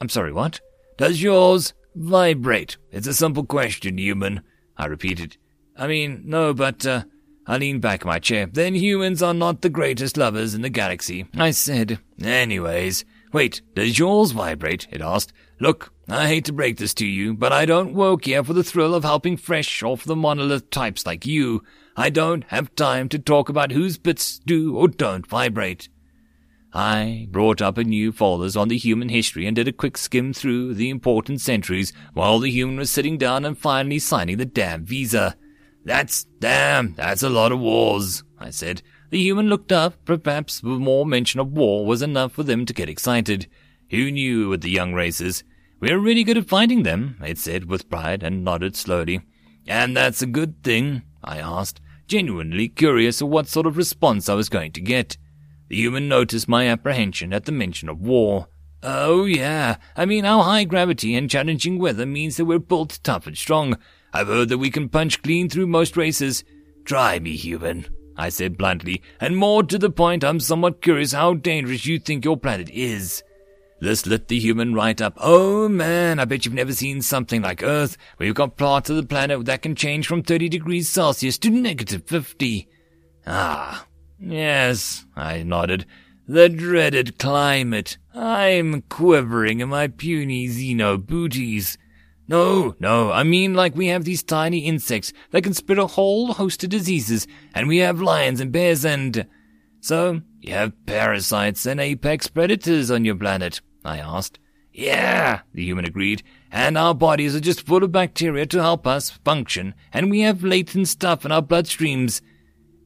I'm 0.00 0.08
sorry, 0.08 0.32
what? 0.32 0.60
Does 0.96 1.20
yours 1.20 1.74
vibrate? 1.94 2.78
It's 2.90 3.06
a 3.06 3.12
simple 3.12 3.44
question, 3.44 3.98
human. 3.98 4.42
I 4.78 4.86
repeated. 4.86 5.36
I 5.76 5.86
mean, 5.86 6.22
no, 6.24 6.54
but, 6.54 6.86
uh, 6.86 7.02
I 7.46 7.58
leaned 7.58 7.82
back 7.82 8.02
in 8.02 8.08
my 8.08 8.18
chair. 8.18 8.46
Then 8.46 8.74
humans 8.74 9.22
are 9.22 9.34
not 9.34 9.60
the 9.60 9.68
greatest 9.68 10.16
lovers 10.16 10.54
in 10.54 10.62
the 10.62 10.70
galaxy, 10.70 11.26
I 11.36 11.50
said. 11.50 11.98
Anyways, 12.22 13.04
wait, 13.32 13.60
does 13.74 13.98
yours 13.98 14.30
vibrate? 14.30 14.86
It 14.90 15.02
asked. 15.02 15.32
Look, 15.58 15.92
I 16.08 16.28
hate 16.28 16.46
to 16.46 16.52
break 16.52 16.78
this 16.78 16.94
to 16.94 17.06
you, 17.06 17.34
but 17.34 17.52
I 17.52 17.66
don't 17.66 17.92
work 17.92 18.24
here 18.24 18.44
for 18.44 18.54
the 18.54 18.64
thrill 18.64 18.94
of 18.94 19.04
helping 19.04 19.36
fresh 19.36 19.82
off 19.82 20.04
the 20.04 20.16
monolith 20.16 20.70
types 20.70 21.04
like 21.04 21.26
you. 21.26 21.64
I 21.96 22.08
don't 22.08 22.44
have 22.44 22.74
time 22.76 23.10
to 23.10 23.18
talk 23.18 23.48
about 23.50 23.72
whose 23.72 23.98
bits 23.98 24.38
do 24.38 24.76
or 24.76 24.88
don't 24.88 25.26
vibrate. 25.26 25.88
I 26.72 27.26
brought 27.30 27.60
up 27.60 27.78
a 27.78 27.84
new 27.84 28.12
folders 28.12 28.56
on 28.56 28.68
the 28.68 28.78
human 28.78 29.08
history 29.08 29.46
and 29.46 29.56
did 29.56 29.66
a 29.66 29.72
quick 29.72 29.96
skim 29.96 30.32
through 30.32 30.74
the 30.74 30.88
important 30.88 31.40
centuries 31.40 31.92
while 32.12 32.38
the 32.38 32.50
human 32.50 32.76
was 32.76 32.90
sitting 32.90 33.18
down 33.18 33.44
and 33.44 33.58
finally 33.58 33.98
signing 33.98 34.38
the 34.38 34.44
damn 34.44 34.84
visa. 34.84 35.36
That's 35.84 36.24
damn, 36.24 36.94
that's 36.94 37.22
a 37.22 37.28
lot 37.28 37.52
of 37.52 37.58
wars, 37.58 38.22
I 38.38 38.50
said. 38.50 38.82
The 39.10 39.20
human 39.20 39.48
looked 39.48 39.72
up, 39.72 39.94
perhaps 40.04 40.62
more 40.62 41.04
mention 41.04 41.40
of 41.40 41.52
war 41.52 41.84
was 41.84 42.02
enough 42.02 42.32
for 42.32 42.44
them 42.44 42.64
to 42.66 42.72
get 42.72 42.88
excited. 42.88 43.48
Who 43.90 44.12
knew 44.12 44.48
with 44.48 44.60
the 44.60 44.70
young 44.70 44.94
races? 44.94 45.42
We're 45.80 45.98
really 45.98 46.22
good 46.22 46.38
at 46.38 46.48
finding 46.48 46.84
them, 46.84 47.16
it 47.20 47.38
said 47.38 47.64
with 47.64 47.90
pride 47.90 48.22
and 48.22 48.44
nodded 48.44 48.76
slowly. 48.76 49.22
And 49.66 49.96
that's 49.96 50.22
a 50.22 50.26
good 50.26 50.62
thing, 50.62 51.02
I 51.24 51.38
asked, 51.38 51.80
genuinely 52.06 52.68
curious 52.68 53.20
of 53.20 53.28
what 53.28 53.48
sort 53.48 53.66
of 53.66 53.76
response 53.76 54.28
I 54.28 54.34
was 54.34 54.48
going 54.48 54.72
to 54.72 54.80
get. 54.80 55.16
The 55.70 55.76
human 55.76 56.08
noticed 56.08 56.48
my 56.48 56.66
apprehension 56.66 57.32
at 57.32 57.44
the 57.44 57.52
mention 57.52 57.88
of 57.88 58.00
war. 58.00 58.48
Oh, 58.82 59.24
yeah. 59.24 59.76
I 59.96 60.04
mean, 60.04 60.24
our 60.24 60.42
high 60.42 60.64
gravity 60.64 61.14
and 61.14 61.30
challenging 61.30 61.78
weather 61.78 62.04
means 62.04 62.36
that 62.36 62.46
we're 62.46 62.58
built 62.58 62.98
tough 63.04 63.28
and 63.28 63.38
strong. 63.38 63.78
I've 64.12 64.26
heard 64.26 64.48
that 64.48 64.58
we 64.58 64.70
can 64.70 64.88
punch 64.88 65.22
clean 65.22 65.48
through 65.48 65.68
most 65.68 65.96
races. 65.96 66.42
Try 66.84 67.20
me, 67.20 67.36
human, 67.36 67.86
I 68.16 68.30
said 68.30 68.58
bluntly, 68.58 69.00
and 69.20 69.36
more 69.36 69.62
to 69.62 69.78
the 69.78 69.90
point, 69.90 70.24
I'm 70.24 70.40
somewhat 70.40 70.82
curious 70.82 71.12
how 71.12 71.34
dangerous 71.34 71.86
you 71.86 72.00
think 72.00 72.24
your 72.24 72.36
planet 72.36 72.68
is. 72.70 73.22
This 73.80 74.06
lit 74.06 74.26
the 74.26 74.40
human 74.40 74.74
right 74.74 75.00
up. 75.00 75.14
Oh 75.18 75.68
man, 75.68 76.18
I 76.18 76.24
bet 76.24 76.44
you've 76.44 76.52
never 76.52 76.72
seen 76.72 77.00
something 77.00 77.42
like 77.42 77.62
Earth. 77.62 77.96
We've 78.18 78.34
got 78.34 78.56
parts 78.56 78.90
of 78.90 78.96
the 78.96 79.04
planet 79.04 79.44
that 79.44 79.62
can 79.62 79.76
change 79.76 80.08
from 80.08 80.24
30 80.24 80.48
degrees 80.48 80.88
Celsius 80.88 81.38
to 81.38 81.50
negative 81.50 82.02
50. 82.06 82.68
Ah, 83.26 83.86
Yes, 84.20 85.06
I 85.16 85.42
nodded. 85.42 85.86
The 86.28 86.48
dreaded 86.48 87.18
climate. 87.18 87.96
I'm 88.14 88.82
quivering 88.82 89.60
in 89.60 89.70
my 89.70 89.88
puny 89.88 90.46
xeno 90.48 91.04
booties. 91.04 91.78
No, 92.28 92.76
no, 92.78 93.10
I 93.10 93.24
mean 93.24 93.54
like 93.54 93.74
we 93.74 93.88
have 93.88 94.04
these 94.04 94.22
tiny 94.22 94.60
insects 94.60 95.12
that 95.32 95.42
can 95.42 95.54
spread 95.54 95.78
a 95.78 95.88
whole 95.88 96.34
host 96.34 96.62
of 96.62 96.70
diseases, 96.70 97.26
and 97.52 97.66
we 97.66 97.78
have 97.78 98.00
lions 98.00 98.40
and 98.40 98.52
bears 98.52 98.84
and... 98.84 99.26
So, 99.80 100.20
you 100.40 100.52
have 100.52 100.86
parasites 100.86 101.66
and 101.66 101.80
apex 101.80 102.28
predators 102.28 102.90
on 102.90 103.04
your 103.04 103.16
planet? 103.16 103.60
I 103.84 103.98
asked. 103.98 104.38
Yeah, 104.72 105.40
the 105.52 105.64
human 105.64 105.84
agreed, 105.84 106.22
and 106.52 106.78
our 106.78 106.94
bodies 106.94 107.34
are 107.34 107.40
just 107.40 107.66
full 107.66 107.82
of 107.82 107.90
bacteria 107.90 108.46
to 108.46 108.62
help 108.62 108.86
us 108.86 109.10
function, 109.10 109.74
and 109.92 110.10
we 110.10 110.20
have 110.20 110.44
latent 110.44 110.86
stuff 110.86 111.24
in 111.24 111.32
our 111.32 111.42
bloodstreams. 111.42 112.20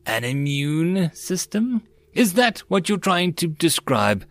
An 0.06 0.24
immune 0.24 1.10
system? 1.14 1.82
Is 2.12 2.34
that 2.34 2.60
what 2.68 2.88
you're 2.88 2.98
trying 2.98 3.34
to 3.34 3.48
describe? 3.48 4.24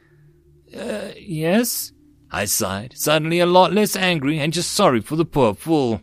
Uh, 0.76 1.10
yes? 1.17 1.91
I 2.32 2.45
sighed, 2.45 2.93
suddenly 2.98 3.39
a 3.39 3.45
lot 3.45 3.74
less 3.74 3.95
angry 3.95 4.39
and 4.39 4.54
just 4.54 4.71
sorry 4.71 5.02
for 5.02 5.15
the 5.15 5.26
poor 5.26 5.54
fool. 5.54 6.02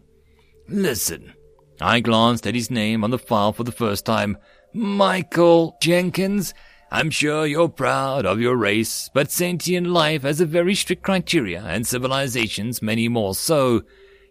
Listen. 0.68 1.34
I 1.80 2.00
glanced 2.00 2.46
at 2.46 2.54
his 2.54 2.70
name 2.70 3.02
on 3.02 3.10
the 3.10 3.18
file 3.18 3.52
for 3.52 3.64
the 3.64 3.72
first 3.72 4.04
time. 4.04 4.36
Michael 4.74 5.76
Jenkins. 5.80 6.54
I'm 6.92 7.10
sure 7.10 7.46
you're 7.46 7.68
proud 7.68 8.26
of 8.26 8.40
your 8.40 8.56
race, 8.56 9.08
but 9.14 9.30
sentient 9.30 9.86
life 9.86 10.22
has 10.22 10.40
a 10.40 10.46
very 10.46 10.74
strict 10.74 11.02
criteria, 11.02 11.62
and 11.62 11.86
civilizations 11.86 12.82
many 12.82 13.08
more 13.08 13.34
so. 13.34 13.82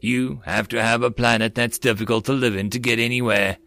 You 0.02 0.42
have 0.46 0.68
to 0.70 0.82
have 0.82 1.02
a 1.02 1.12
planet 1.12 1.56
that's 1.56 1.80
difficult 1.80 2.26
to 2.26 2.34
live 2.34 2.56
in 2.56 2.70
to 2.72 2.80
get 2.80 3.00
anywhere. 3.00 3.58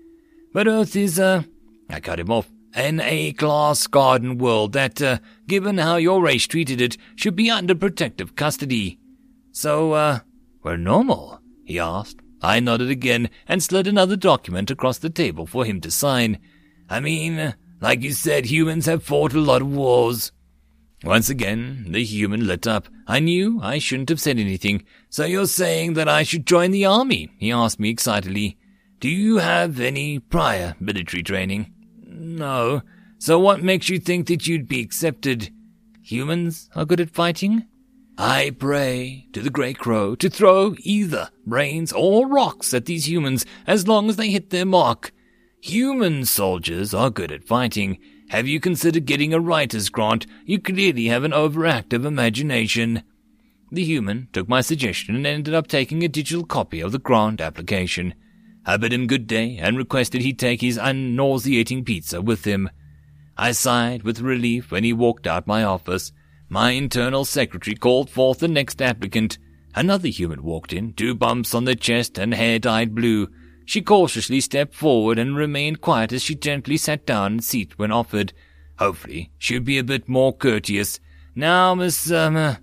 But 0.52 0.68
Earth 0.68 0.94
is, 0.94 1.18
uh, 1.18 1.44
I 1.92 2.00
cut 2.00 2.18
him 2.18 2.30
off. 2.30 2.50
An 2.74 3.00
A-class 3.00 3.86
garden 3.86 4.38
world 4.38 4.72
that, 4.72 5.02
uh, 5.02 5.18
given 5.46 5.76
how 5.76 5.96
your 5.96 6.22
race 6.22 6.46
treated 6.46 6.80
it, 6.80 6.96
should 7.14 7.36
be 7.36 7.50
under 7.50 7.74
protective 7.74 8.34
custody. 8.34 8.98
So, 9.52 9.92
uh, 9.92 10.20
we're 10.62 10.78
normal? 10.78 11.40
he 11.64 11.78
asked. 11.78 12.20
I 12.40 12.60
nodded 12.60 12.90
again 12.90 13.28
and 13.46 13.62
slid 13.62 13.86
another 13.86 14.16
document 14.16 14.70
across 14.70 14.98
the 14.98 15.10
table 15.10 15.46
for 15.46 15.64
him 15.64 15.80
to 15.82 15.90
sign. 15.90 16.38
I 16.88 16.98
mean, 16.98 17.54
like 17.80 18.02
you 18.02 18.12
said, 18.12 18.46
humans 18.46 18.86
have 18.86 19.04
fought 19.04 19.34
a 19.34 19.40
lot 19.40 19.62
of 19.62 19.72
wars. 19.72 20.32
Once 21.04 21.28
again, 21.28 21.86
the 21.90 22.02
human 22.02 22.46
lit 22.46 22.66
up. 22.66 22.88
I 23.06 23.20
knew 23.20 23.60
I 23.62 23.78
shouldn't 23.78 24.08
have 24.08 24.20
said 24.20 24.38
anything. 24.38 24.84
So 25.10 25.24
you're 25.24 25.46
saying 25.46 25.94
that 25.94 26.08
I 26.08 26.22
should 26.22 26.46
join 26.46 26.70
the 26.70 26.86
army? 26.86 27.30
He 27.38 27.52
asked 27.52 27.78
me 27.78 27.90
excitedly. 27.90 28.56
Do 29.00 29.08
you 29.08 29.38
have 29.38 29.80
any 29.80 30.20
prior 30.20 30.76
military 30.78 31.24
training? 31.24 31.71
No. 32.12 32.82
So 33.18 33.38
what 33.38 33.62
makes 33.62 33.88
you 33.88 33.98
think 33.98 34.26
that 34.28 34.46
you'd 34.46 34.68
be 34.68 34.80
accepted? 34.80 35.50
Humans 36.02 36.68
are 36.74 36.84
good 36.84 37.00
at 37.00 37.10
fighting? 37.10 37.66
I 38.18 38.54
pray 38.58 39.28
to 39.32 39.40
the 39.40 39.50
Grey 39.50 39.72
Crow 39.72 40.14
to 40.16 40.28
throw 40.28 40.74
either 40.80 41.30
brains 41.46 41.92
or 41.92 42.28
rocks 42.28 42.74
at 42.74 42.84
these 42.84 43.08
humans 43.08 43.46
as 43.66 43.88
long 43.88 44.08
as 44.08 44.16
they 44.16 44.30
hit 44.30 44.50
their 44.50 44.66
mark. 44.66 45.12
Human 45.60 46.24
soldiers 46.24 46.92
are 46.92 47.10
good 47.10 47.32
at 47.32 47.44
fighting. 47.44 47.98
Have 48.28 48.46
you 48.46 48.60
considered 48.60 49.06
getting 49.06 49.32
a 49.32 49.40
writer's 49.40 49.88
grant? 49.88 50.26
You 50.44 50.58
clearly 50.58 51.06
have 51.06 51.24
an 51.24 51.32
overactive 51.32 52.04
imagination. 52.04 53.02
The 53.70 53.84
human 53.84 54.28
took 54.32 54.48
my 54.48 54.60
suggestion 54.60 55.14
and 55.14 55.26
ended 55.26 55.54
up 55.54 55.66
taking 55.66 56.02
a 56.02 56.08
digital 56.08 56.44
copy 56.44 56.80
of 56.80 56.92
the 56.92 56.98
grant 56.98 57.40
application. 57.40 58.14
I 58.64 58.76
bid 58.76 58.92
him 58.92 59.06
good 59.06 59.26
day 59.26 59.58
and 59.58 59.76
requested 59.76 60.22
he 60.22 60.32
take 60.32 60.60
his 60.60 60.78
unnauseating 60.78 61.84
pizza 61.84 62.22
with 62.22 62.44
him. 62.44 62.70
I 63.36 63.52
sighed 63.52 64.02
with 64.02 64.20
relief 64.20 64.70
when 64.70 64.84
he 64.84 64.92
walked 64.92 65.26
out 65.26 65.46
my 65.46 65.64
office. 65.64 66.12
My 66.48 66.72
internal 66.72 67.24
secretary 67.24 67.74
called 67.74 68.10
forth 68.10 68.38
the 68.38 68.48
next 68.48 68.80
applicant. 68.80 69.38
Another 69.74 70.08
human 70.08 70.42
walked 70.42 70.72
in, 70.72 70.92
two 70.92 71.14
bumps 71.14 71.54
on 71.54 71.64
the 71.64 71.74
chest 71.74 72.18
and 72.18 72.34
hair 72.34 72.58
dyed 72.58 72.94
blue. 72.94 73.28
She 73.64 73.80
cautiously 73.80 74.40
stepped 74.40 74.74
forward 74.74 75.18
and 75.18 75.36
remained 75.36 75.80
quiet 75.80 76.12
as 76.12 76.22
she 76.22 76.34
gently 76.34 76.76
sat 76.76 77.06
down 77.06 77.34
in 77.34 77.40
seat 77.40 77.78
when 77.78 77.90
offered. 77.90 78.32
Hopefully, 78.78 79.32
she'd 79.38 79.64
be 79.64 79.78
a 79.78 79.84
bit 79.84 80.08
more 80.08 80.36
courteous. 80.36 81.00
Now, 81.34 81.74
Miss, 81.74 82.10
um, 82.10 82.36
uh, 82.36 82.56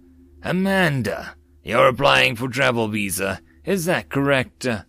Amanda, 0.44 1.36
you're 1.64 1.88
applying 1.88 2.36
for 2.36 2.48
travel 2.48 2.88
visa. 2.88 3.42
Is 3.66 3.86
that 3.86 4.10
correct? 4.10 4.68
Uh, 4.68 4.84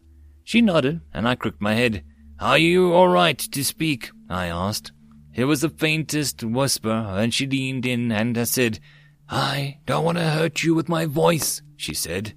she 0.51 0.61
nodded, 0.61 1.01
and 1.15 1.29
I 1.29 1.37
crooked 1.37 1.61
my 1.61 1.75
head. 1.75 2.03
Are 2.41 2.59
you 2.59 2.93
all 2.93 3.07
right 3.07 3.39
to 3.39 3.63
speak? 3.63 4.11
I 4.29 4.47
asked. 4.47 4.91
It 5.33 5.45
was 5.45 5.61
the 5.61 5.69
faintest 5.69 6.43
whisper, 6.43 6.91
and 6.91 7.33
she 7.33 7.47
leaned 7.47 7.87
in 7.87 8.11
and 8.11 8.49
said, 8.49 8.81
I 9.29 9.79
don't 9.87 10.05
want 10.05 10.19
to 10.19 10.25
hurt 10.25 10.65
you 10.65 10.75
with 10.75 10.89
my 10.89 11.07
voice, 11.07 11.63
she 11.77 11.95
said. 11.95 12.35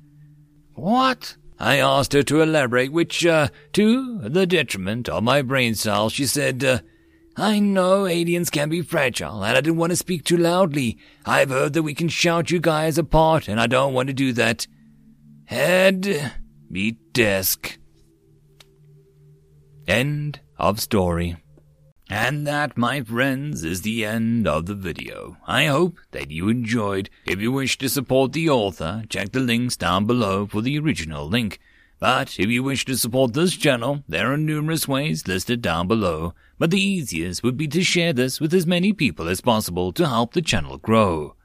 What? 0.76 1.38
I 1.58 1.78
asked 1.78 2.14
her 2.14 2.22
to 2.22 2.44
elaborate, 2.44 2.92
which, 2.92 3.26
uh, 3.26 3.48
to 3.72 4.20
the 4.20 4.46
detriment 4.46 5.10
of 5.10 5.24
my 5.24 5.42
brain 5.42 5.74
cells, 5.74 6.14
she 6.14 6.28
said, 6.28 6.64
uh, 6.64 6.82
I 7.36 7.58
know 7.58 8.06
aliens 8.06 8.52
can 8.52 8.70
be 8.70 8.84
fragile, 8.84 9.44
and 9.44 9.58
I 9.58 9.62
didn't 9.62 9.78
want 9.78 9.90
to 9.90 9.96
speak 9.96 10.24
too 10.24 10.38
loudly. 10.38 11.00
I've 11.26 11.50
heard 11.50 11.74
that 11.74 11.82
we 11.82 11.96
can 11.96 12.10
shout 12.10 12.52
you 12.52 12.60
guys 12.60 13.00
apart, 13.00 13.48
and 13.48 13.60
I 13.60 13.66
don't 13.66 13.96
want 13.96 14.06
to 14.10 14.14
do 14.14 14.34
that. 14.34 14.68
Head, 15.46 16.34
meet 16.70 17.12
desk. 17.12 17.80
End 19.88 20.40
of 20.58 20.80
story. 20.80 21.36
And 22.10 22.46
that, 22.48 22.78
my 22.78 23.02
friends, 23.02 23.64
is 23.64 23.82
the 23.82 24.06
end 24.06 24.48
of 24.48 24.66
the 24.66 24.76
video. 24.76 25.38
I 25.48 25.66
hope 25.66 25.98
that 26.12 26.32
you 26.32 26.48
enjoyed. 26.50 27.10
If 27.26 27.40
you 27.42 27.52
wish 27.52 27.78
to 27.80 27.90
support 27.90 28.34
the 28.34 28.50
author, 28.50 29.04
check 29.10 29.32
the 29.32 29.40
links 29.40 29.76
down 29.76 30.06
below 30.06 30.46
for 30.46 30.62
the 30.62 30.78
original 30.80 31.28
link. 31.28 31.60
But 32.00 32.38
if 32.40 32.50
you 32.50 32.64
wish 32.64 32.86
to 32.86 32.98
support 32.98 33.34
this 33.34 33.56
channel, 33.56 34.04
there 34.08 34.32
are 34.32 34.38
numerous 34.38 34.88
ways 34.88 35.28
listed 35.28 35.62
down 35.62 35.88
below, 35.88 36.34
but 36.60 36.70
the 36.70 36.82
easiest 36.82 37.44
would 37.44 37.58
be 37.58 37.68
to 37.70 37.84
share 37.84 38.14
this 38.14 38.40
with 38.40 38.54
as 38.54 38.68
many 38.68 38.94
people 38.94 39.28
as 39.28 39.42
possible 39.42 39.92
to 39.94 40.08
help 40.08 40.34
the 40.34 40.42
channel 40.42 40.78
grow. 40.78 41.36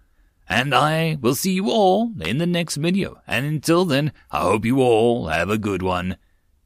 And 0.48 0.74
I 0.74 1.18
will 1.20 1.34
see 1.34 1.52
you 1.52 1.70
all 1.70 2.12
in 2.20 2.38
the 2.38 2.46
next 2.46 2.76
video, 2.76 3.20
and 3.26 3.46
until 3.46 3.84
then, 3.84 4.12
I 4.30 4.40
hope 4.40 4.64
you 4.64 4.80
all 4.80 5.28
have 5.28 5.50
a 5.50 5.58
good 5.58 5.82
one. 5.82 6.16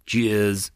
Cheers. 0.07 0.71